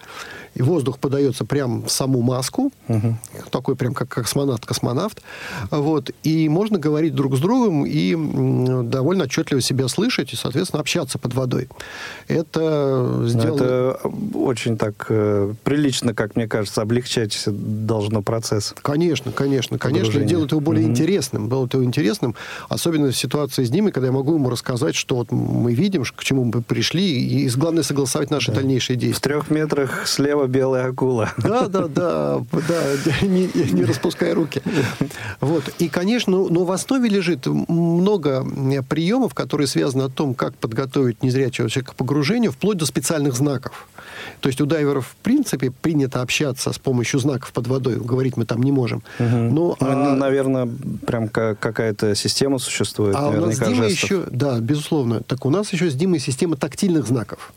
[0.55, 3.17] и воздух подается прямо в саму маску, Угу.
[3.51, 5.21] такой прям как космонавт-космонавт.
[5.71, 8.15] Вот, и можно говорить друг с другом и
[8.83, 11.69] довольно отчетливо себя слышать и, соответственно, общаться под водой.
[12.27, 13.53] Это Ну, сделано...
[13.63, 13.99] Это
[14.33, 18.73] очень так э, прилично, как мне кажется, облегчать должно процесс.
[18.81, 19.99] Конечно, конечно, конечно.
[19.99, 20.29] И Погружение.
[20.29, 20.91] делает его более Мгм.
[20.91, 21.49] интересным.
[21.49, 22.35] Делает его интересным,
[22.69, 26.23] особенно в ситуации с Димой, когда я могу ему рассказать, что вот мы видим, к
[26.23, 29.21] чему мы пришли, и главное согласовать наши дальнейшие В действия.
[29.31, 31.31] трех метрах слева белая акула.
[31.37, 34.61] Да, да, да, да, не, не распускай руки.
[35.41, 35.63] Вот.
[35.79, 38.45] И, конечно, ну, но в основе лежит много
[38.89, 43.87] приемов, которые связаны о том, как подготовить незрячего человека к погружению, вплоть до специальных знаков.
[44.39, 47.97] То есть у дайверов, в принципе, принято общаться с помощью знаков под водой.
[47.97, 49.03] Говорить мы там не можем.
[49.19, 50.67] Но, Ну, а- наверное,
[51.05, 53.15] прям ка- какая-то система существует.
[53.17, 54.03] А у нас с Димой жестов.
[54.03, 55.21] еще, да, безусловно.
[55.21, 57.53] Так у нас еще с Димой система тактильных знаков.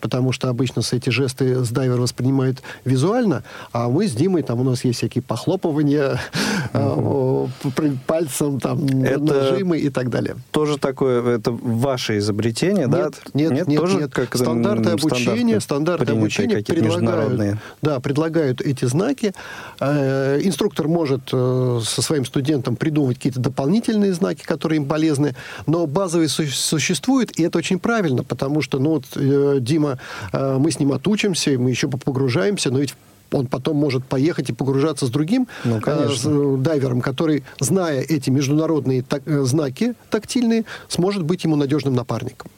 [0.00, 3.42] Потому что обычно эти жесты с дайвер воспринимает визуально,
[3.72, 6.18] а мы с Димой, там у нас есть всякие похлопывания
[6.72, 10.36] п- пальцем, там, Это- нажимы и так далее.
[10.50, 13.04] Тоже такое, это ваше изобретение, да?
[13.34, 14.12] Нет, нет, нет, тоже нет.
[14.12, 19.32] как стандарты обучения, стандарты обучения предлагают, да, предлагают эти знаки.
[19.80, 25.34] Э, инструктор может э, со своим студентом придумывать какие-то дополнительные знаки, которые им полезны,
[25.66, 29.98] но базовые су- существуют, и это очень правильно, потому что, ну вот, э, Дима,
[30.32, 32.94] э, мы с ним отучимся, мы еще погружаемся, но ведь
[33.32, 36.30] он потом может поехать и погружаться с другим Ну, э, конечно.
[36.30, 42.50] э, дайвером, который, зная эти международные так- э, знаки тактильные, сможет быть ему надежным напарником.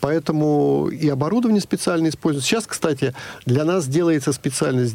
[0.00, 2.48] Поэтому и оборудование специально используется.
[2.48, 3.14] Сейчас, кстати,
[3.44, 4.92] для нас делается специально с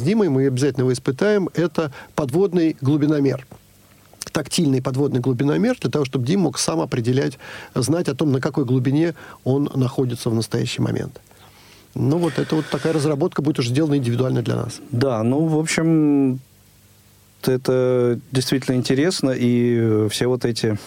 [0.00, 3.46] Димой, мы обязательно его испытаем, это подводный глубиномер
[4.30, 7.38] тактильный подводный глубиномер для того, чтобы Дим мог сам определять,
[7.74, 9.14] знать о том, на какой глубине
[9.44, 11.20] он находится в настоящий момент.
[11.94, 14.80] Ну вот это вот такая разработка будет уже сделана индивидуально для нас.
[14.90, 16.38] Да, ну, в общем,
[17.44, 20.78] это действительно интересно, и все вот эти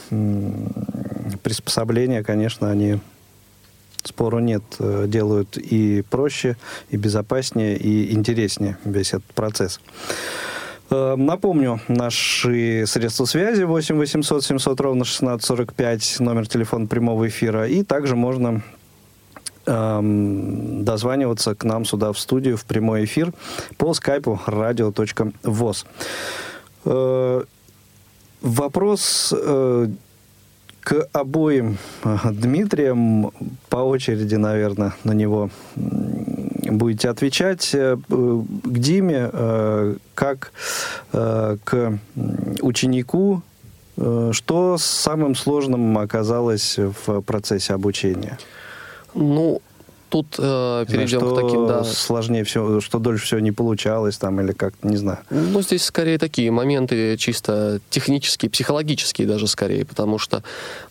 [1.44, 3.00] приспособления, конечно, они,
[4.04, 6.58] спору нет, э, делают и проще,
[6.90, 9.80] и безопаснее, и интереснее весь этот процесс.
[10.92, 17.68] Э, Напомню, наши средства связи 8 800 700 ровно 1645, номер телефона прямого эфира.
[17.68, 18.62] И также можно
[19.66, 23.34] эм, дозваниваться к нам сюда в студию в прямой эфир
[23.78, 25.86] по скайпу radio.voz.
[26.86, 27.44] Э,
[28.42, 29.88] Вопрос э,
[30.82, 33.32] к обоим э, Дмитриям
[33.70, 35.52] по очереди, наверное, на него
[36.78, 37.72] будете отвечать.
[37.74, 40.52] Э, к Диме, э, как
[41.14, 42.00] э, к
[42.62, 43.42] ученику,
[43.98, 48.38] э, что самым сложным оказалось в процессе обучения?
[49.14, 49.62] Ну,
[50.12, 51.84] тут э, перейдем что к таким, да.
[51.84, 55.20] сложнее всего, что дольше всего не получалось там или как, не знаю.
[55.30, 60.44] Ну, здесь скорее такие моменты чисто технические, психологические даже скорее, потому что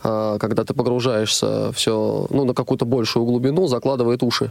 [0.02, 4.50] э, когда ты погружаешься все, ну, на какую-то большую глубину, закладывает уши.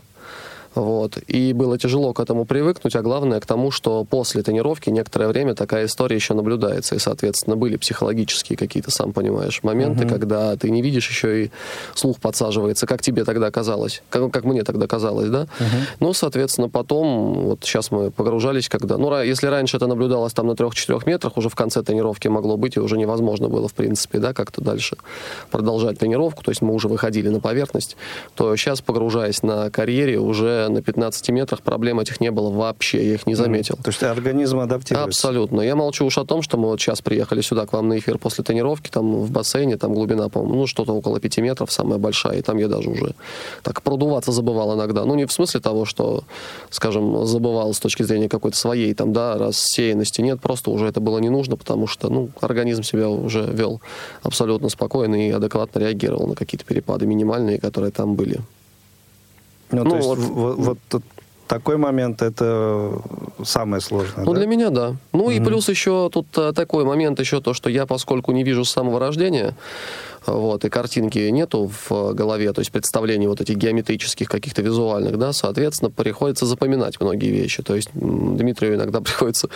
[0.75, 1.17] Вот.
[1.27, 5.55] И было тяжело к этому привыкнуть, а главное к тому, что после тренировки некоторое время
[5.55, 6.95] такая история еще наблюдается.
[6.95, 10.13] И, соответственно, были психологические какие-то, сам понимаешь, моменты, угу.
[10.13, 11.51] когда ты не видишь еще и
[11.95, 15.41] слух подсаживается, как тебе тогда казалось, как, как мне тогда казалось, да?
[15.59, 15.67] Угу.
[15.99, 18.97] Ну, соответственно, потом, вот сейчас мы погружались, когда...
[18.97, 22.77] Ну, если раньше это наблюдалось там на 3-4 метрах, уже в конце тренировки могло быть,
[22.77, 24.97] и уже невозможно было, в принципе, да, как-то дальше
[25.51, 27.97] продолжать тренировку, то есть мы уже выходили на поверхность,
[28.35, 33.13] то сейчас, погружаясь на карьере, уже на 15 метрах проблем этих не было вообще, я
[33.13, 33.75] их не заметил.
[33.75, 33.83] Mm.
[33.83, 35.07] То есть организм адаптируется?
[35.07, 35.61] Абсолютно.
[35.61, 38.17] Я молчу уж о том, что мы вот сейчас приехали сюда к вам на эфир
[38.17, 42.39] после тренировки, там в бассейне, там глубина, по-моему, ну что-то около 5 метров, самая большая,
[42.39, 43.13] и там я даже уже
[43.63, 45.05] так продуваться забывал иногда.
[45.05, 46.23] Ну не в смысле того, что,
[46.69, 51.19] скажем, забывал с точки зрения какой-то своей там, да, рассеянности, нет, просто уже это было
[51.19, 53.81] не нужно, потому что, ну, организм себя уже вел
[54.23, 58.39] абсолютно спокойно и адекватно реагировал на какие-то перепады минимальные, которые там были.
[59.71, 61.03] Ну, ну то есть вот, вот, вот
[61.47, 62.91] такой момент это
[63.43, 64.23] самое сложное.
[64.23, 64.39] Ну, да?
[64.39, 64.95] для меня да.
[65.13, 65.37] Ну mm-hmm.
[65.37, 68.69] и плюс еще тут а, такой момент, еще то, что я, поскольку не вижу с
[68.69, 69.55] самого рождения,
[70.33, 75.33] вот, и картинки нету в голове, то есть представлений вот этих геометрических каких-то визуальных, да,
[75.33, 77.63] соответственно, приходится запоминать многие вещи.
[77.63, 79.49] То есть Дмитрию иногда приходится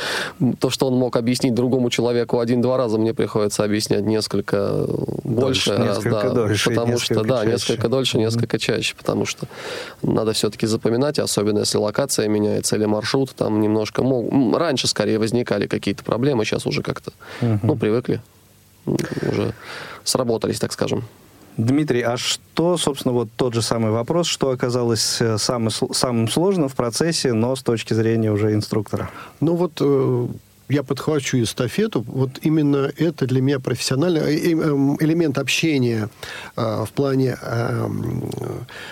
[0.60, 4.86] то, что он мог объяснить другому человеку один-два раза, мне приходится объяснять несколько
[5.24, 7.52] больше, дольше, раз, несколько да, дольше, потому что, несколько да, чаще.
[7.52, 9.48] несколько дольше, несколько чаще, потому что
[10.02, 15.68] надо все-таки запоминать, особенно если локация меняется или маршрут, там немножко, мог, раньше скорее возникали
[15.68, 17.60] какие-то проблемы, сейчас уже как-то, Мгм.
[17.64, 18.22] ну, привыкли,
[18.86, 19.54] уже
[20.04, 21.04] сработались, так скажем.
[21.58, 26.68] Дмитрий, а что, собственно, вот тот же самый вопрос, что оказалось э, самым, самым сложным
[26.68, 29.12] в процессе, но с точки зрения уже инструктора?
[29.40, 30.28] Ну вот э,
[30.74, 32.04] я подхвачу эстафету.
[32.08, 36.10] Вот именно это для меня профессиональный э, э, эм, элемент общения
[36.56, 37.90] э, в плане э,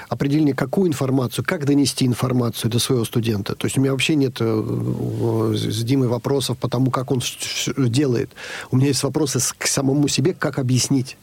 [0.09, 3.55] определения, какую информацию, как донести информацию до своего студента.
[3.55, 7.21] То есть у меня вообще нет с Димой вопросов по тому, как он
[7.77, 8.29] делает.
[8.69, 11.17] У меня есть вопросы к самому себе, как объяснить.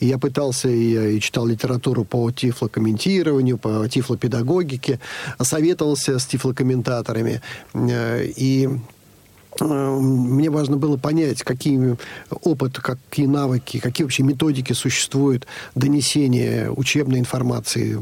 [0.00, 5.00] И я пытался, я и читал литературу по тифлокомментированию, по тифлопедагогике,
[5.40, 7.40] советовался с тифлокомментаторами.
[7.74, 8.68] И
[9.60, 11.96] мне важно было понять, какие
[12.30, 17.98] опыт, какие навыки, какие вообще методики существуют донесения учебной информации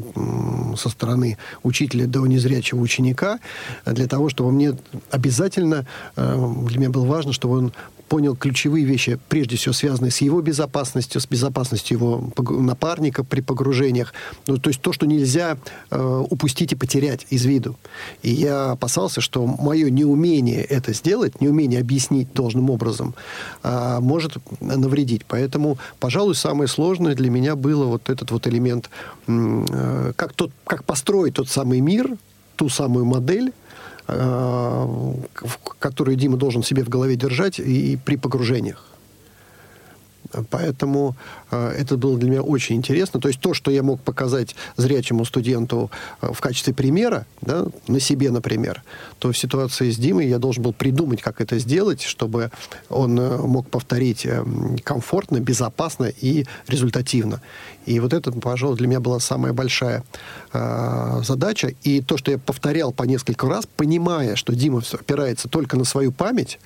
[0.76, 3.38] со стороны учителя до незрячего ученика,
[3.86, 4.76] для того, чтобы мне
[5.10, 5.86] обязательно,
[6.16, 7.72] э, для меня было важно, чтобы он
[8.08, 14.12] понял ключевые вещи, прежде всего связанные с его безопасностью, с безопасностью его напарника при погружениях.
[14.46, 15.56] Ну, то есть то, что нельзя
[15.90, 17.76] э, упустить и потерять из виду.
[18.22, 23.14] И я опасался, что мое неумение это сделать, неумение объяснить должным образом,
[23.62, 25.24] а, может навредить.
[25.26, 28.90] Поэтому, пожалуй, самое сложное для меня было вот этот вот элемент,
[29.26, 32.16] э, как, тот, как построить тот самый мир,
[32.56, 33.52] ту самую модель,
[34.08, 35.14] э,
[35.78, 38.93] которую Дима должен себе в голове держать и при погружениях.
[40.50, 41.16] Поэтому
[41.50, 43.20] э, это было для меня очень интересно.
[43.20, 48.00] То есть то, что я мог показать зрячему студенту э, в качестве примера, да, на
[48.00, 48.82] себе, например,
[49.18, 52.50] то в ситуации с Димой я должен был придумать, как это сделать, чтобы
[52.88, 54.26] он э, мог повторить
[54.84, 57.40] комфортно, безопасно и результативно.
[57.86, 60.04] И вот это, пожалуй, для меня была самая большая
[60.52, 61.74] э, задача.
[61.82, 66.10] И то, что я повторял по несколько раз, понимая, что Дима опирается только на свою
[66.10, 66.58] память,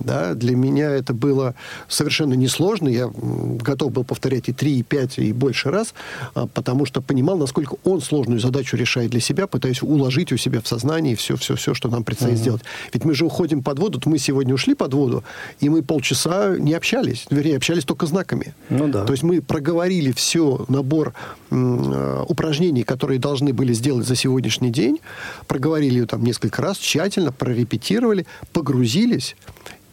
[0.00, 1.54] да, для меня это было
[1.88, 2.88] совершенно несложно.
[2.88, 5.94] Я готов был повторять и три, и пять, и больше раз,
[6.34, 10.60] а, потому что понимал, насколько он сложную задачу решает для себя, пытаясь уложить у себя
[10.60, 12.62] в сознании все-все-все, что нам предстоит сделать.
[12.92, 15.24] Ведь мы же уходим под воду, мы сегодня ушли под воду,
[15.60, 17.26] и мы полчаса не общались.
[17.30, 18.54] Вернее, общались только знаками.
[18.70, 19.04] Ну да.
[19.04, 21.14] То есть мы проговорили все, набор
[21.50, 25.00] м, э, упражнений, которые должны были сделать за сегодняшний день,
[25.46, 29.36] проговорили ее там несколько раз, тщательно прорепетировали, погрузились,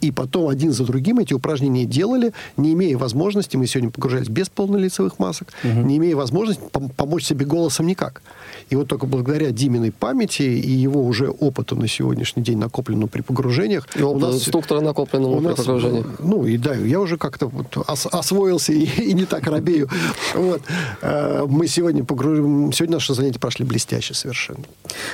[0.05, 4.49] и потом один за другим эти упражнения делали, не имея возможности, мы сегодня погружались без
[4.49, 5.81] полнолицевых масок, угу.
[5.81, 8.21] не имея возможности пом- помочь себе голосом никак.
[8.69, 13.21] И вот только благодаря Диминой памяти и его уже опыту на сегодняшний день накопленному при
[13.21, 13.87] погружениях...
[13.95, 16.05] И опыту нас, инструктора накопленному при погружениях.
[16.19, 19.89] Ну, и да, я уже как-то вот ос- освоился и, и не так робею.
[20.33, 20.61] Вот.
[21.01, 22.71] Э, мы сегодня погружим...
[22.73, 24.63] Сегодня наши занятия прошли блестяще совершенно.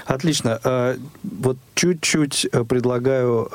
[0.06, 0.60] Отлично.
[0.64, 3.50] Э, вот чуть-чуть э, предлагаю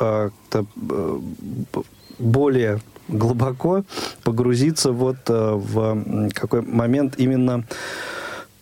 [2.19, 3.85] более глубоко
[4.25, 7.65] погрузиться вот в какой момент именно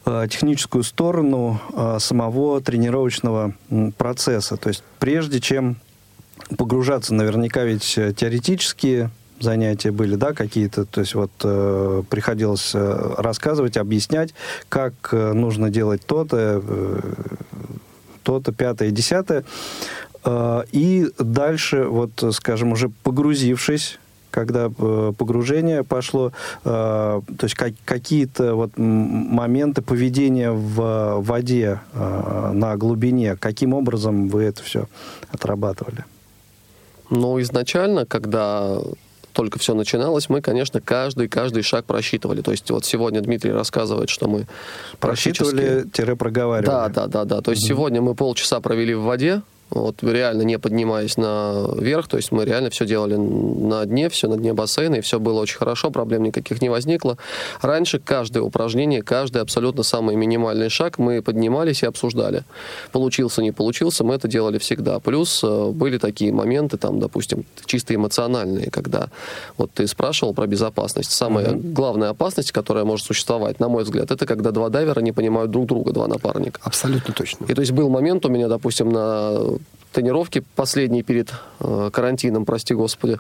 [0.04, 1.60] техническую сторону
[1.98, 3.54] самого тренировочного
[3.96, 4.56] процесса.
[4.56, 5.76] То есть прежде чем
[6.58, 9.10] погружаться, наверняка ведь теоретические
[9.40, 14.34] занятия были, да, какие-то, то есть вот э, приходилось э, рассказывать, объяснять,
[14.68, 17.00] как э, нужно делать то-то, э,
[18.22, 19.44] то-то, пятое, десятое.
[20.24, 23.98] Э, и дальше, вот, скажем, уже погрузившись
[24.30, 26.32] когда э, погружение пошло,
[26.64, 34.42] э, то есть как, какие-то вот моменты поведения в воде на глубине, каким образом вы
[34.42, 34.88] это все
[35.30, 36.04] отрабатывали?
[37.10, 38.80] Ну, изначально, когда
[39.34, 42.40] только все начиналось, мы, конечно, каждый, каждый шаг просчитывали.
[42.40, 44.46] То есть вот сегодня Дмитрий рассказывает, что мы
[45.00, 46.66] Просчитывали-проговаривали.
[46.66, 47.40] Да, да, да, да.
[47.40, 47.68] То есть угу.
[47.68, 49.42] сегодня мы полчаса провели в воде,
[49.74, 54.36] вот реально не поднимаясь наверх, то есть мы реально все делали на дне, все на
[54.36, 57.18] дне бассейна, и все было очень хорошо, проблем никаких не возникло.
[57.60, 62.44] Раньше каждое упражнение, каждый абсолютно самый минимальный шаг мы поднимались и обсуждали.
[62.92, 65.00] Получился, не получился, мы это делали всегда.
[65.00, 69.08] Плюс э, были такие моменты, там, допустим, чисто эмоциональные, когда
[69.56, 71.10] вот ты спрашивал про безопасность.
[71.10, 71.72] Самая mm-hmm.
[71.72, 75.66] главная опасность, которая может существовать, на мой взгляд, это когда два дайвера не понимают друг
[75.66, 76.60] друга, два напарника.
[76.62, 77.46] Абсолютно точно.
[77.48, 79.58] И то есть был момент у меня, допустим, на
[79.94, 83.18] тренировки последние перед э, карантином, прости господи.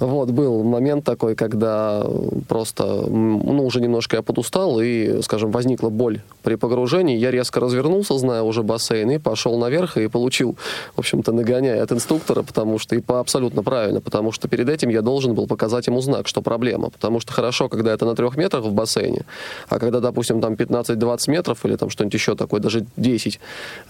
[0.00, 2.04] Вот, был момент такой, когда
[2.48, 7.16] просто, ну, уже немножко я подустал, и, скажем, возникла боль при погружении.
[7.16, 10.56] Я резко развернулся, зная уже бассейн, и пошел наверх, и получил,
[10.94, 14.88] в общем-то, нагоняя от инструктора, потому что, и по абсолютно правильно, потому что перед этим
[14.88, 16.90] я должен был показать ему знак, что проблема.
[16.90, 19.22] Потому что хорошо, когда это на трех метрах в бассейне,
[19.68, 23.40] а когда, допустим, там 15-20 метров, или там что-нибудь еще такое, даже 10,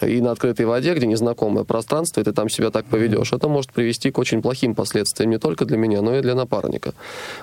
[0.03, 3.73] и на открытой воде, где незнакомое пространство, и ты там себя так поведешь, это может
[3.73, 6.93] привести к очень плохим последствиям не только для меня, но и для напарника.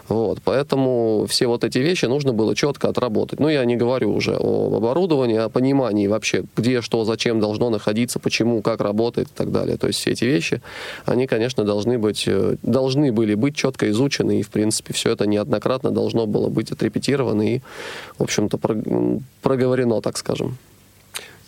[0.08, 3.40] Вот, поэтому все вот эти вещи нужно было четко отработать.
[3.40, 8.20] Ну, я не говорю уже об оборудовании, о понимании вообще, где, что, зачем должно находиться,
[8.20, 9.78] почему, как работает и так далее.
[9.78, 10.62] То есть все эти вещи,
[11.06, 15.26] они, конечно, должны быть, э, должны были быть четко изучены, и, в принципе, все это
[15.26, 17.60] неоднократно должно было быть отрепетировано и,
[18.18, 18.60] в общем-то,
[19.42, 20.58] проговорено, так скажем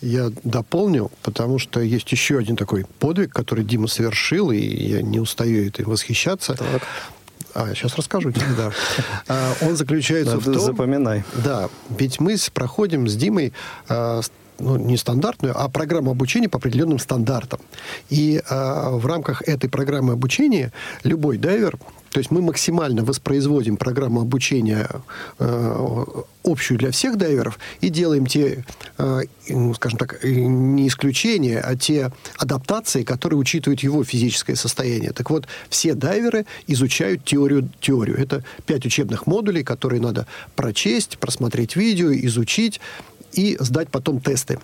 [0.00, 5.20] я дополню, потому что есть еще один такой подвиг, который Дима совершил, и я не
[5.20, 6.54] устаю этим восхищаться.
[6.54, 6.82] Так.
[7.54, 8.70] А, сейчас расскажу тебе, да.
[9.28, 10.62] А, он заключается Надо в том...
[10.62, 11.24] Запоминай.
[11.42, 13.54] Да, ведь мы проходим с Димой
[13.88, 14.20] а,
[14.58, 17.60] ну, не стандартную, а программу обучения по определенным стандартам.
[18.08, 20.72] И э, в рамках этой программы обучения
[21.04, 21.78] любой дайвер
[22.16, 24.88] то есть мы максимально воспроизводим программу обучения
[25.38, 26.04] э,
[26.44, 28.64] общую для всех дайверов и делаем те,
[28.96, 35.12] э, ну, скажем так, не исключения, а те адаптации, которые учитывают его физическое состояние.
[35.12, 37.68] Так вот, все дайверы изучают теорию.
[37.80, 38.18] теорию.
[38.18, 42.80] Это пять учебных модулей, которые надо прочесть, просмотреть видео, изучить
[43.34, 44.58] и сдать потом тесты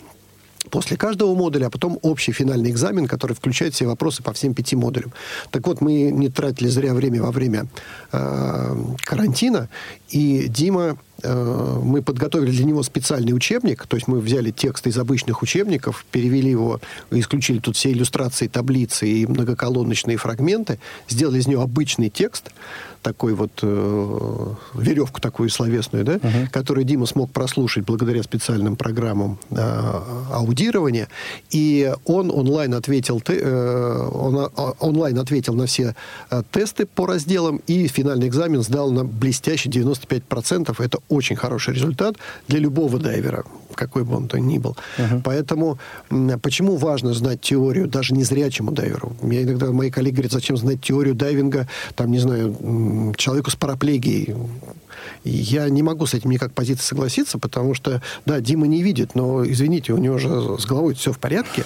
[0.71, 4.77] после каждого модуля, а потом общий финальный экзамен, который включает все вопросы по всем пяти
[4.77, 5.13] модулям.
[5.51, 7.67] Так вот, мы не тратили зря время во время
[8.13, 9.69] э, карантина,
[10.09, 15.43] и Дима мы подготовили для него специальный учебник, то есть мы взяли текст из обычных
[15.43, 22.11] учебников, перевели его, исключили тут все иллюстрации, таблицы и многоколоночные фрагменты, сделали из него обычный
[22.11, 22.51] текст,
[23.03, 26.49] такой вот э, веревку такую словесную, да, uh-huh.
[26.51, 29.57] которую Дима смог прослушать благодаря специальным программам э,
[30.33, 31.09] аудирования,
[31.51, 35.95] и он онлайн ответил, те, э, он а, онлайн ответил на все
[36.31, 40.75] э, тесты по разделам и финальный экзамен сдал на блестящий 95%.
[40.79, 42.17] Это очень хороший результат
[42.49, 43.45] для любого дайвера,
[43.75, 44.77] какой бы он то ни был.
[44.99, 45.21] Uh-huh.
[45.23, 45.79] Поэтому
[46.43, 49.13] почему важно знать теорию даже незрячему дайверу?
[49.23, 54.35] Мне иногда мои коллеги говорят, зачем знать теорию дайвинга, там, не знаю, человеку с параплегией.
[55.25, 59.45] Я не могу с этим никак позиции согласиться, потому что, да, Дима не видит, но,
[59.45, 60.29] извините, у него же
[60.59, 61.65] с головой все в порядке.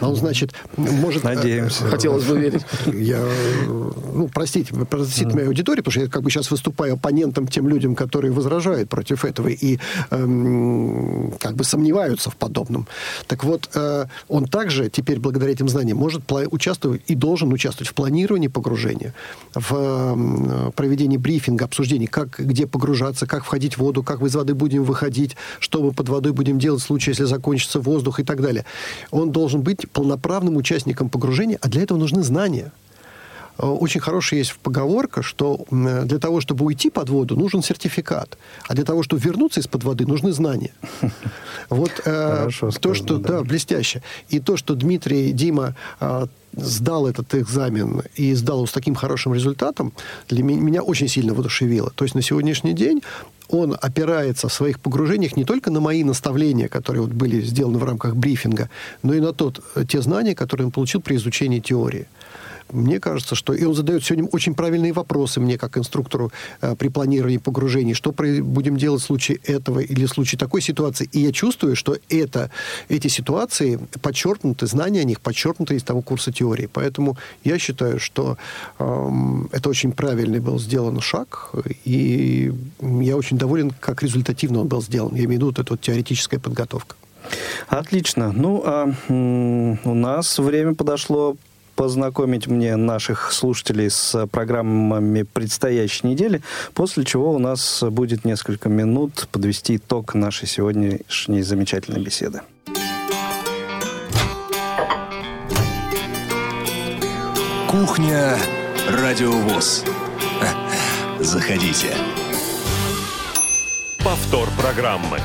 [0.00, 1.24] Он, значит, может...
[1.24, 1.84] Э, Надеемся.
[1.84, 2.62] Хотелось бы верить.
[2.86, 3.20] Я,
[3.66, 5.34] ну, простите, простите mm.
[5.34, 9.24] мою аудиторию, потому что я как бы сейчас выступаю оппонентом тем людям, которые возражают против
[9.24, 9.48] этого.
[9.48, 9.78] И
[10.10, 12.86] эм, как бы сомневаются в подобном.
[13.26, 17.94] Так вот, э, он также теперь, благодаря этим знаниям, может участвовать и должен участвовать в
[17.94, 19.14] планировании погружения,
[19.54, 24.54] в э, проведении брифинга, обсуждении, как, где погружаться, как входить в воду, как из воды
[24.54, 28.40] будем выходить, что мы под водой будем делать в случае, если закончится воздух и так
[28.40, 28.64] далее.
[29.12, 32.72] Он должен быть полноправным участником погружения, а для этого нужны знания.
[33.62, 38.36] Э, очень хорошая есть поговорка, что для того, чтобы уйти под воду, нужен сертификат,
[38.68, 40.72] а для того, чтобы вернуться из-под воды, нужны знания.
[41.70, 43.28] Вот э, Хорошо то, что да.
[43.28, 44.02] да, блестяще.
[44.28, 49.32] И то, что Дмитрий Дима э, сдал этот экзамен и сдал его с таким хорошим
[49.32, 49.92] результатом,
[50.28, 51.90] для меня очень сильно воодушевило.
[51.94, 53.02] То есть на сегодняшний день
[53.48, 57.84] он опирается в своих погружениях не только на мои наставления, которые вот были сделаны в
[57.84, 58.68] рамках брифинга,
[59.02, 62.06] но и на тот, те знания, которые он получил при изучении теории
[62.72, 63.52] мне кажется, что...
[63.52, 67.94] И он задает сегодня очень правильные вопросы мне, как инструктору э, при планировании погружений.
[67.94, 71.08] Что будем делать в случае этого или в случае такой ситуации.
[71.12, 72.50] И я чувствую, что это,
[72.88, 76.68] эти ситуации подчеркнуты, знания о них подчеркнуты из того курса теории.
[76.72, 78.36] Поэтому я считаю, что
[78.78, 79.10] э,
[79.52, 81.52] это очень правильный был сделан шаг.
[81.84, 85.14] И я очень доволен, как результативно он был сделан.
[85.14, 86.96] Я имею в виду вот эта вот теоретическая подготовка.
[87.68, 88.32] Отлично.
[88.32, 91.36] Ну, а у нас время подошло
[91.74, 96.42] познакомить мне наших слушателей с программами предстоящей недели,
[96.74, 102.42] после чего у нас будет несколько минут подвести итог нашей сегодняшней замечательной беседы.
[107.68, 108.36] Кухня
[108.90, 109.84] Радиовоз.
[111.20, 111.88] Заходите.
[114.04, 115.18] Повтор программы.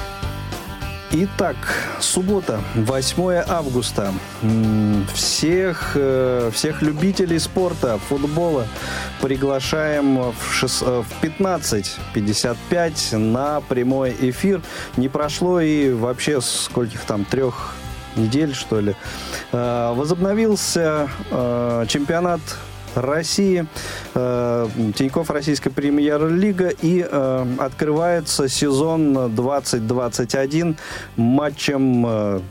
[1.10, 1.56] Итак,
[2.02, 4.14] суббота, 8 августа.
[5.14, 8.68] Всех, э, всех любителей спорта, футбола
[9.22, 14.62] приглашаем в, 6, э, 15.55 на прямой эфир.
[14.98, 17.76] Не прошло и вообще скольких там, трех
[18.18, 18.94] недель, что ли.
[19.54, 21.08] Э, возобновился
[21.88, 22.42] чемпионат
[22.98, 23.66] России,
[24.16, 30.78] э, Тиньков Российская премьер-лига и э, открывается сезон 2021
[31.16, 32.42] матчем э,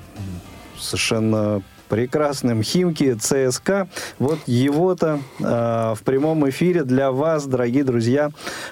[0.79, 3.89] совершенно прекрасным Химки ЦСКА.
[4.19, 8.31] Вот его-то э, в прямом эфире для вас, дорогие друзья,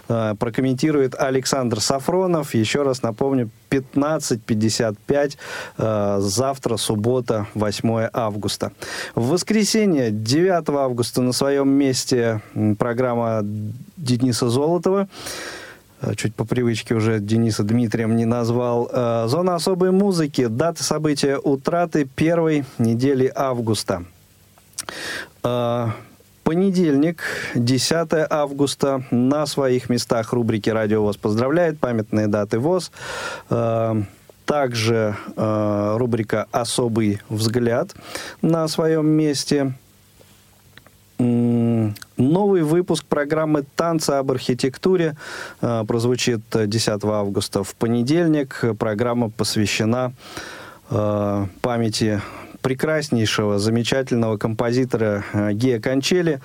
[0.09, 2.55] э, прокомментирует Александр Сафронов.
[2.55, 5.37] Еще раз напомню, 15.55
[5.79, 8.73] э, завтра, суббота, 8 августа.
[9.15, 12.41] В воскресенье, 9 августа, на своем месте
[12.79, 13.41] программа
[13.97, 15.09] Дениса Золотова.
[16.05, 18.89] Э, чуть по привычке уже Дениса Дмитрием не назвал.
[18.93, 20.47] Э, зона особой музыки.
[20.47, 24.05] Дата события утраты первой недели августа.
[25.43, 25.89] Э,
[26.43, 27.23] понедельник,
[27.55, 29.05] 10 августа.
[29.11, 31.79] На своих местах рубрики «Радио ВОЗ» поздравляет.
[31.79, 32.91] Памятные даты ВОЗ.
[34.45, 37.95] Также рубрика «Особый взгляд»
[38.43, 39.73] на своем месте.
[42.17, 45.17] Новый выпуск программы «Танцы об архитектуре»
[45.61, 48.63] э, прозвучит 10 августа в понедельник.
[48.79, 50.13] Программа посвящена
[50.91, 52.23] э, памяти
[52.63, 56.41] прекраснейшего, замечательного композитора э, Гея Кончели.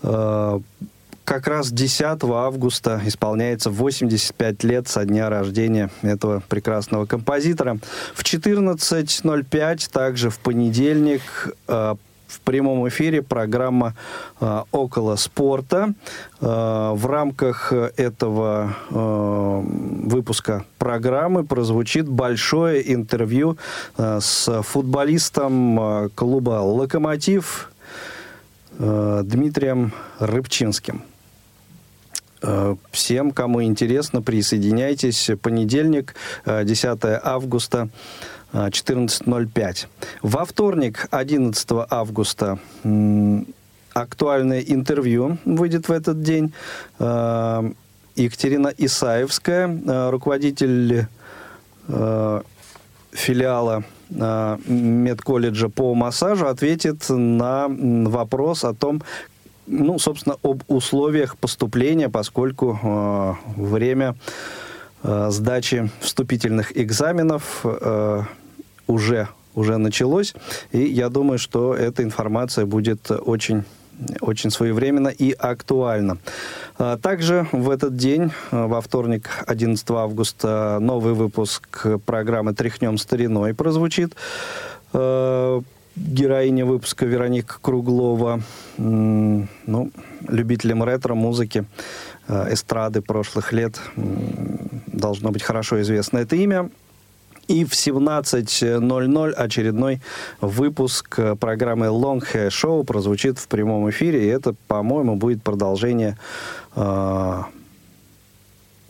[0.00, 7.78] Как раз 10 августа исполняется 85 лет со дня рождения этого прекрасного композитора.
[8.14, 11.22] В 14.05, также в понедельник,
[12.28, 13.94] в прямом эфире программа
[14.40, 15.94] э, «Около спорта».
[16.40, 19.62] Э, в рамках этого э,
[20.06, 23.56] выпуска программы прозвучит большое интервью
[23.96, 27.70] с футболистом клуба «Локомотив»
[28.78, 31.02] Дмитрием Рыбчинским.
[32.92, 35.30] Всем, кому интересно, присоединяйтесь.
[35.42, 36.14] Понедельник,
[36.46, 37.88] 10 э, августа
[38.52, 39.86] 14.05.
[40.22, 42.58] Во вторник, 11 августа,
[44.00, 46.52] актуальное интервью выйдет в этот день.
[46.98, 47.70] Э,
[48.16, 51.06] Екатерина Исаевская, э, руководитель
[51.88, 52.42] э,
[53.12, 59.02] филиала медколледжа по массажу, ответит на вопрос о том,
[59.66, 64.14] ну, собственно, об условиях поступления, поскольку время
[65.02, 68.22] э, сдачи вступительных экзаменов э,
[68.86, 70.34] уже, уже началось.
[70.72, 73.64] И я думаю, что эта информация будет очень
[74.20, 76.18] очень своевременно и актуально.
[76.78, 83.54] А, также в этот день, а, во вторник, 11 августа, новый выпуск программы «Тряхнем стариной»
[83.54, 84.14] прозвучит.
[84.92, 85.60] А,
[85.96, 88.40] героиня выпуска Вероника Круглова,
[88.76, 89.90] ну,
[90.28, 91.64] любителям ретро-музыки,
[92.28, 93.80] эстрады прошлых лет,
[94.86, 96.70] должно быть хорошо известно это имя.
[97.48, 100.00] И в 17.00 очередной
[100.42, 104.24] выпуск программы Long Hair Show прозвучит в прямом эфире.
[104.24, 106.18] И это, по-моему, будет продолжение
[106.76, 107.42] э,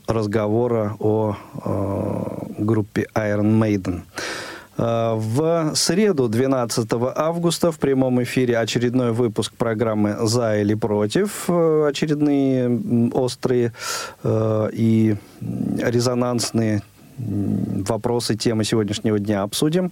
[0.08, 4.02] разговора о э, группе Iron Maiden.
[4.78, 11.44] Э, в среду, 12 августа, в прямом эфире очередной выпуск программы «За или против».
[11.48, 13.72] Э, очередные острые
[14.22, 15.16] э, и
[15.82, 16.82] резонансные
[17.18, 19.90] вопросы, темы сегодняшнего дня обсудим.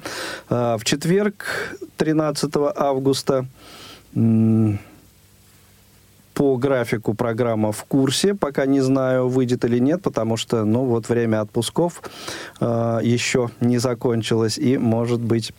[0.48, 3.46] В четверг, 13 августа,
[6.36, 11.08] по графику программа в курсе, пока не знаю, выйдет или нет, потому что, ну, вот
[11.08, 12.02] время отпусков
[12.60, 15.52] э, еще не закончилось, и, может быть,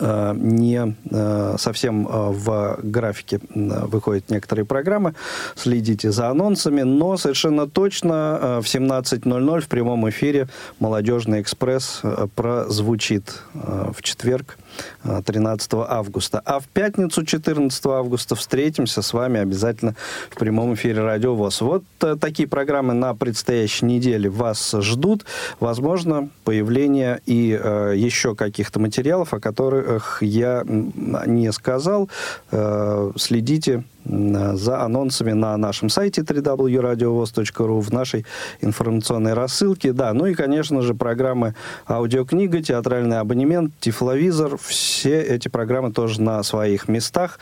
[0.00, 5.14] Э, не э, совсем э, в графике выходят некоторые программы.
[5.56, 10.48] Следите за анонсами, но совершенно точно в 17.00 в прямом эфире
[10.80, 12.02] «Молодежный экспресс»
[12.34, 14.58] прозвучит в четверг
[15.02, 16.40] 13 августа.
[16.44, 19.94] А в пятницу 14 августа встретимся с вами обязательно
[20.30, 21.60] в прямом эфире Радио ВОЗ.
[21.60, 21.84] Вот
[22.20, 25.24] такие программы на предстоящей неделе вас ждут.
[25.60, 32.08] Возможно, появление и еще каких-то материалов, о которых я не сказал.
[32.50, 38.26] Э, следите за анонсами на нашем сайте www.radiovoz.ru, в нашей
[38.60, 39.92] информационной рассылке.
[39.92, 41.54] Да, ну и, конечно же, программы
[41.88, 44.58] «Аудиокнига», «Театральный абонемент», «Тифловизор».
[44.58, 47.38] Все эти программы тоже на своих местах.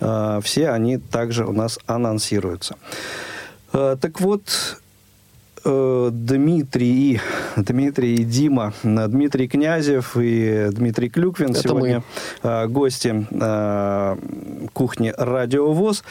[0.00, 2.76] Э, все они также у нас анонсируются.
[3.72, 4.80] Э, так вот,
[5.68, 7.20] Э, Дмитрий,
[7.56, 12.02] Дмитрий и Дима, Дмитрий Князев и Дмитрий Клюквин Это сегодня
[12.42, 12.48] мы.
[12.48, 14.16] Э, гости э,
[14.72, 16.04] кухни Радиовоз.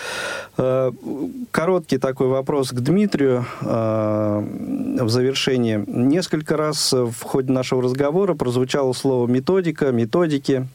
[1.52, 5.84] Короткий такой вопрос к Дмитрию в завершении.
[5.88, 10.68] Несколько раз в ходе нашего разговора прозвучало слово методика, методики.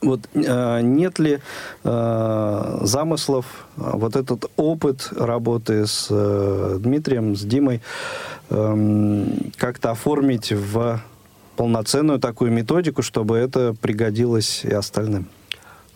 [0.00, 1.40] Вот э, нет ли
[1.82, 7.80] э, замыслов э, вот этот опыт работы с э, Дмитрием, с Димой
[8.50, 9.26] э,
[9.56, 11.00] как-то оформить в
[11.56, 15.26] полноценную такую методику, чтобы это пригодилось и остальным?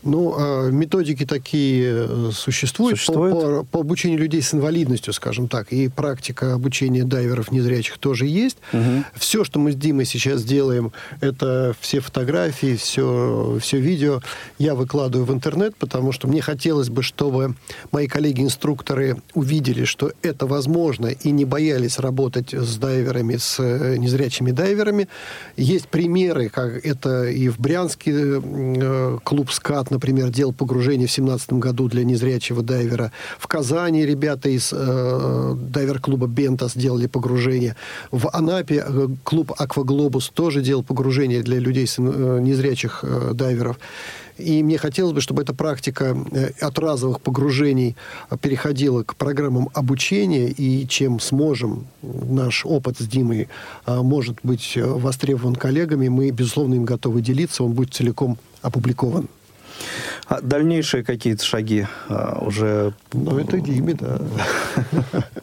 [0.04, 3.34] Ну, а, методики такие э, существуют, существуют?
[3.34, 8.26] По, по, по обучению людей с инвалидностью, скажем так, и практика обучения дайверов незрячих тоже
[8.26, 8.56] есть.
[8.72, 9.04] Угу.
[9.14, 14.20] Все, что мы с Димой сейчас делаем, это все фотографии, все, все видео
[14.58, 17.54] я выкладываю в интернет, потому что мне хотелось бы, чтобы
[17.92, 24.50] мои коллеги-инструкторы увидели, что это возможно, и не боялись работать с дайверами, с э, незрячими
[24.50, 25.08] дайверами.
[25.56, 31.52] Есть примеры, как это и в Брянске э, клуб «Скат» например, делал погружение в 2017
[31.54, 33.12] году для незрячего дайвера.
[33.38, 37.76] В Казани ребята из э, дайвер-клуба «Бента» сделали погружение.
[38.10, 43.78] В Анапе э, клуб «Акваглобус» тоже делал погружение для людей с, э, незрячих э, дайверов.
[44.38, 47.96] И мне хотелось бы, чтобы эта практика э, от разовых погружений
[48.40, 53.48] переходила к программам обучения, и чем сможем, наш опыт с Димой
[53.86, 59.28] э, может быть востребован коллегами, мы, безусловно, им готовы делиться, он будет целиком опубликован.
[60.26, 62.92] А дальнейшие какие-то шаги а, уже...
[63.12, 64.18] Ну, это Диме, да.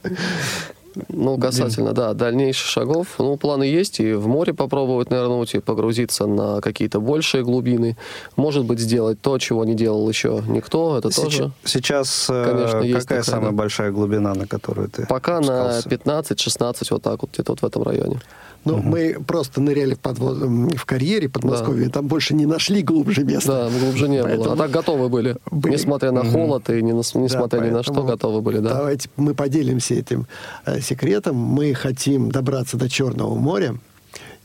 [1.08, 3.08] Ну, касательно, да, дальнейших шагов.
[3.18, 7.98] Ну, планы есть, и в море попробовать нырнуть, и погрузиться на какие-то большие глубины.
[8.36, 11.52] Может быть, сделать то, чего не делал еще никто, это сейчас, тоже.
[11.64, 13.58] Сейчас э, конечно, какая такая, самая да.
[13.58, 17.84] большая глубина, на которую ты Пока на 15-16, вот так вот, где-то вот в этом
[17.84, 18.20] районе.
[18.66, 18.84] Ну, угу.
[18.84, 20.38] мы просто ныряли в, подвод...
[20.38, 21.92] в карьере Подмосковье, да.
[21.92, 23.70] там больше не нашли глубже места.
[23.70, 24.44] Да, глубже не поэтому...
[24.44, 24.54] было.
[24.54, 25.38] А так готовы были.
[25.50, 25.74] были.
[25.74, 27.00] Несмотря на холод и не на...
[27.00, 28.76] несмотря да, ни на что, готовы были, да.
[28.76, 30.28] Давайте мы поделимся этим
[30.66, 31.36] э, секретом.
[31.36, 33.76] Мы хотим добраться до Черного моря.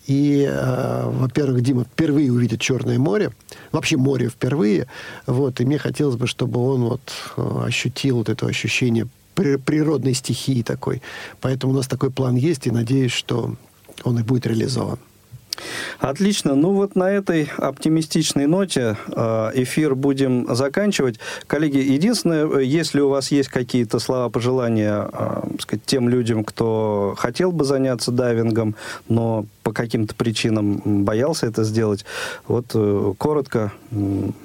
[0.06, 3.30] И, э, во-первых, Дима впервые увидит Черное море,
[3.72, 4.86] вообще море впервые,
[5.26, 7.00] вот, и мне хотелось бы, чтобы он вот
[7.38, 11.00] э, ощутил вот это ощущение природной стихии такой.
[11.40, 13.56] Поэтому у нас такой план есть, и надеюсь, что
[14.04, 14.98] он и будет реализован.
[15.98, 16.54] Отлично.
[16.54, 21.18] Ну вот на этой оптимистичной ноте э, эфир будем заканчивать.
[21.46, 27.52] Коллеги, единственное, если у вас есть какие-то слова пожелания э, сказать, тем людям, кто хотел
[27.52, 28.74] бы заняться дайвингом,
[29.08, 32.04] но по каким-то причинам боялся это сделать,
[32.46, 33.72] вот э, коротко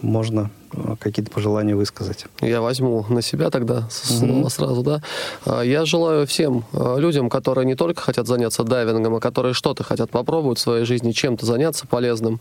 [0.02, 0.59] можно э,
[1.00, 2.26] какие-то пожелания высказать.
[2.42, 4.50] Я возьму на себя тогда слово mm-hmm.
[4.50, 5.02] сразу, да.
[5.46, 9.84] А, я желаю всем а, людям, которые не только хотят заняться дайвингом, а которые что-то
[9.84, 12.40] хотят попробовать в своей жизни, чем-то заняться полезным.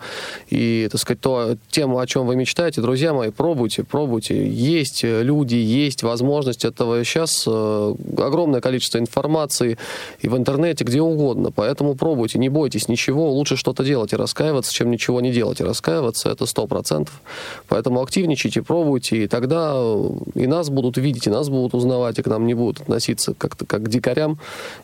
[0.48, 4.48] И, так сказать, то, тем, о чем вы мечтаете, друзья мои, пробуйте, пробуйте.
[4.48, 7.04] Есть люди, есть возможность этого.
[7.04, 9.78] Сейчас э, огромное количество информации
[10.20, 11.50] и в интернете, где угодно.
[11.50, 13.30] Поэтому пробуйте, не бойтесь ничего.
[13.30, 16.30] Лучше что-то делать и раскаиваться, чем ничего не делать и раскаиваться.
[16.30, 17.20] Это сто процентов.
[17.68, 19.80] Поэтому активничайте, пробуйте, и тогда
[20.34, 23.64] и нас будут видеть, и нас будут узнавать, и к нам не будут относиться как-то
[23.64, 24.38] как к дикарям.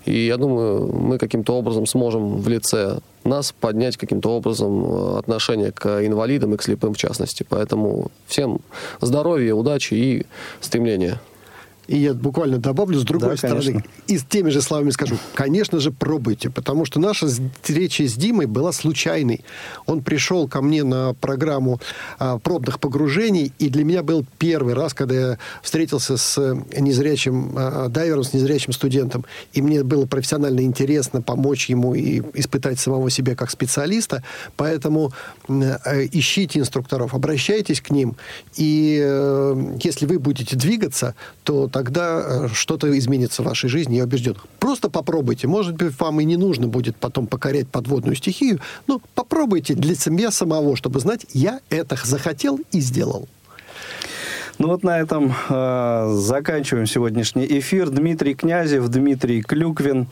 [0.07, 5.72] И я думаю, мы каким-то образом сможем в лице нас поднять каким-то образом э, отношение
[5.72, 7.45] к инвалидам и к слепым в частности.
[7.49, 8.61] Поэтому всем
[9.01, 10.26] здоровья, удачи и
[10.61, 11.18] стремления.
[11.87, 13.64] И я буквально добавлю с другой да, стороны.
[13.64, 13.85] Конечно.
[14.07, 18.47] И с теми же словами скажу, конечно же, пробуйте, потому что наша встреча с Димой
[18.47, 19.45] была случайной.
[19.87, 21.80] Он пришел ко мне на программу
[22.18, 27.89] а, пробных погружений, и для меня был первый раз, когда я встретился с незрячим а,
[27.89, 33.35] дайвером, с незрячим студентом, и мне было профессионально интересно помочь ему и испытать самого себя
[33.35, 34.22] как специалиста.
[34.57, 35.12] Поэтому
[35.49, 38.16] э, ищите инструкторов, обращайтесь к ним,
[38.57, 44.05] и э, если вы будете двигаться, то тогда э, что-то изменится в вашей жизни, я
[44.05, 44.37] убежден.
[44.61, 45.49] Просто попробуйте.
[45.49, 50.31] Может быть, вам и не нужно будет потом покорять подводную стихию, но попробуйте для себя
[50.31, 53.29] самого, чтобы знать, я это захотел и сделал.
[54.59, 57.90] Ну вот на этом э, заканчиваем сегодняшний эфир.
[57.90, 60.09] Дмитрий Князев, Дмитрий Клюквин.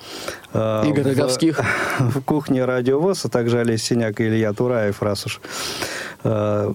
[0.52, 1.60] Э, Игорь Роговских.
[1.98, 5.40] В, в кухне Радио ВОЗ, а также Олесь Синяк и Илья Тураев, раз уж
[6.24, 6.72] Э,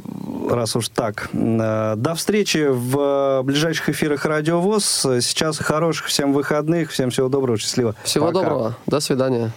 [0.49, 1.29] раз уж так.
[1.33, 5.05] Э, до встречи в ближайших эфирах Радио ВОЗ.
[5.21, 6.91] Сейчас хороших всем выходных.
[6.91, 7.95] Всем всего доброго, счастливо.
[8.03, 8.39] Всего Пока.
[8.39, 8.75] доброго.
[8.85, 9.51] До свидания.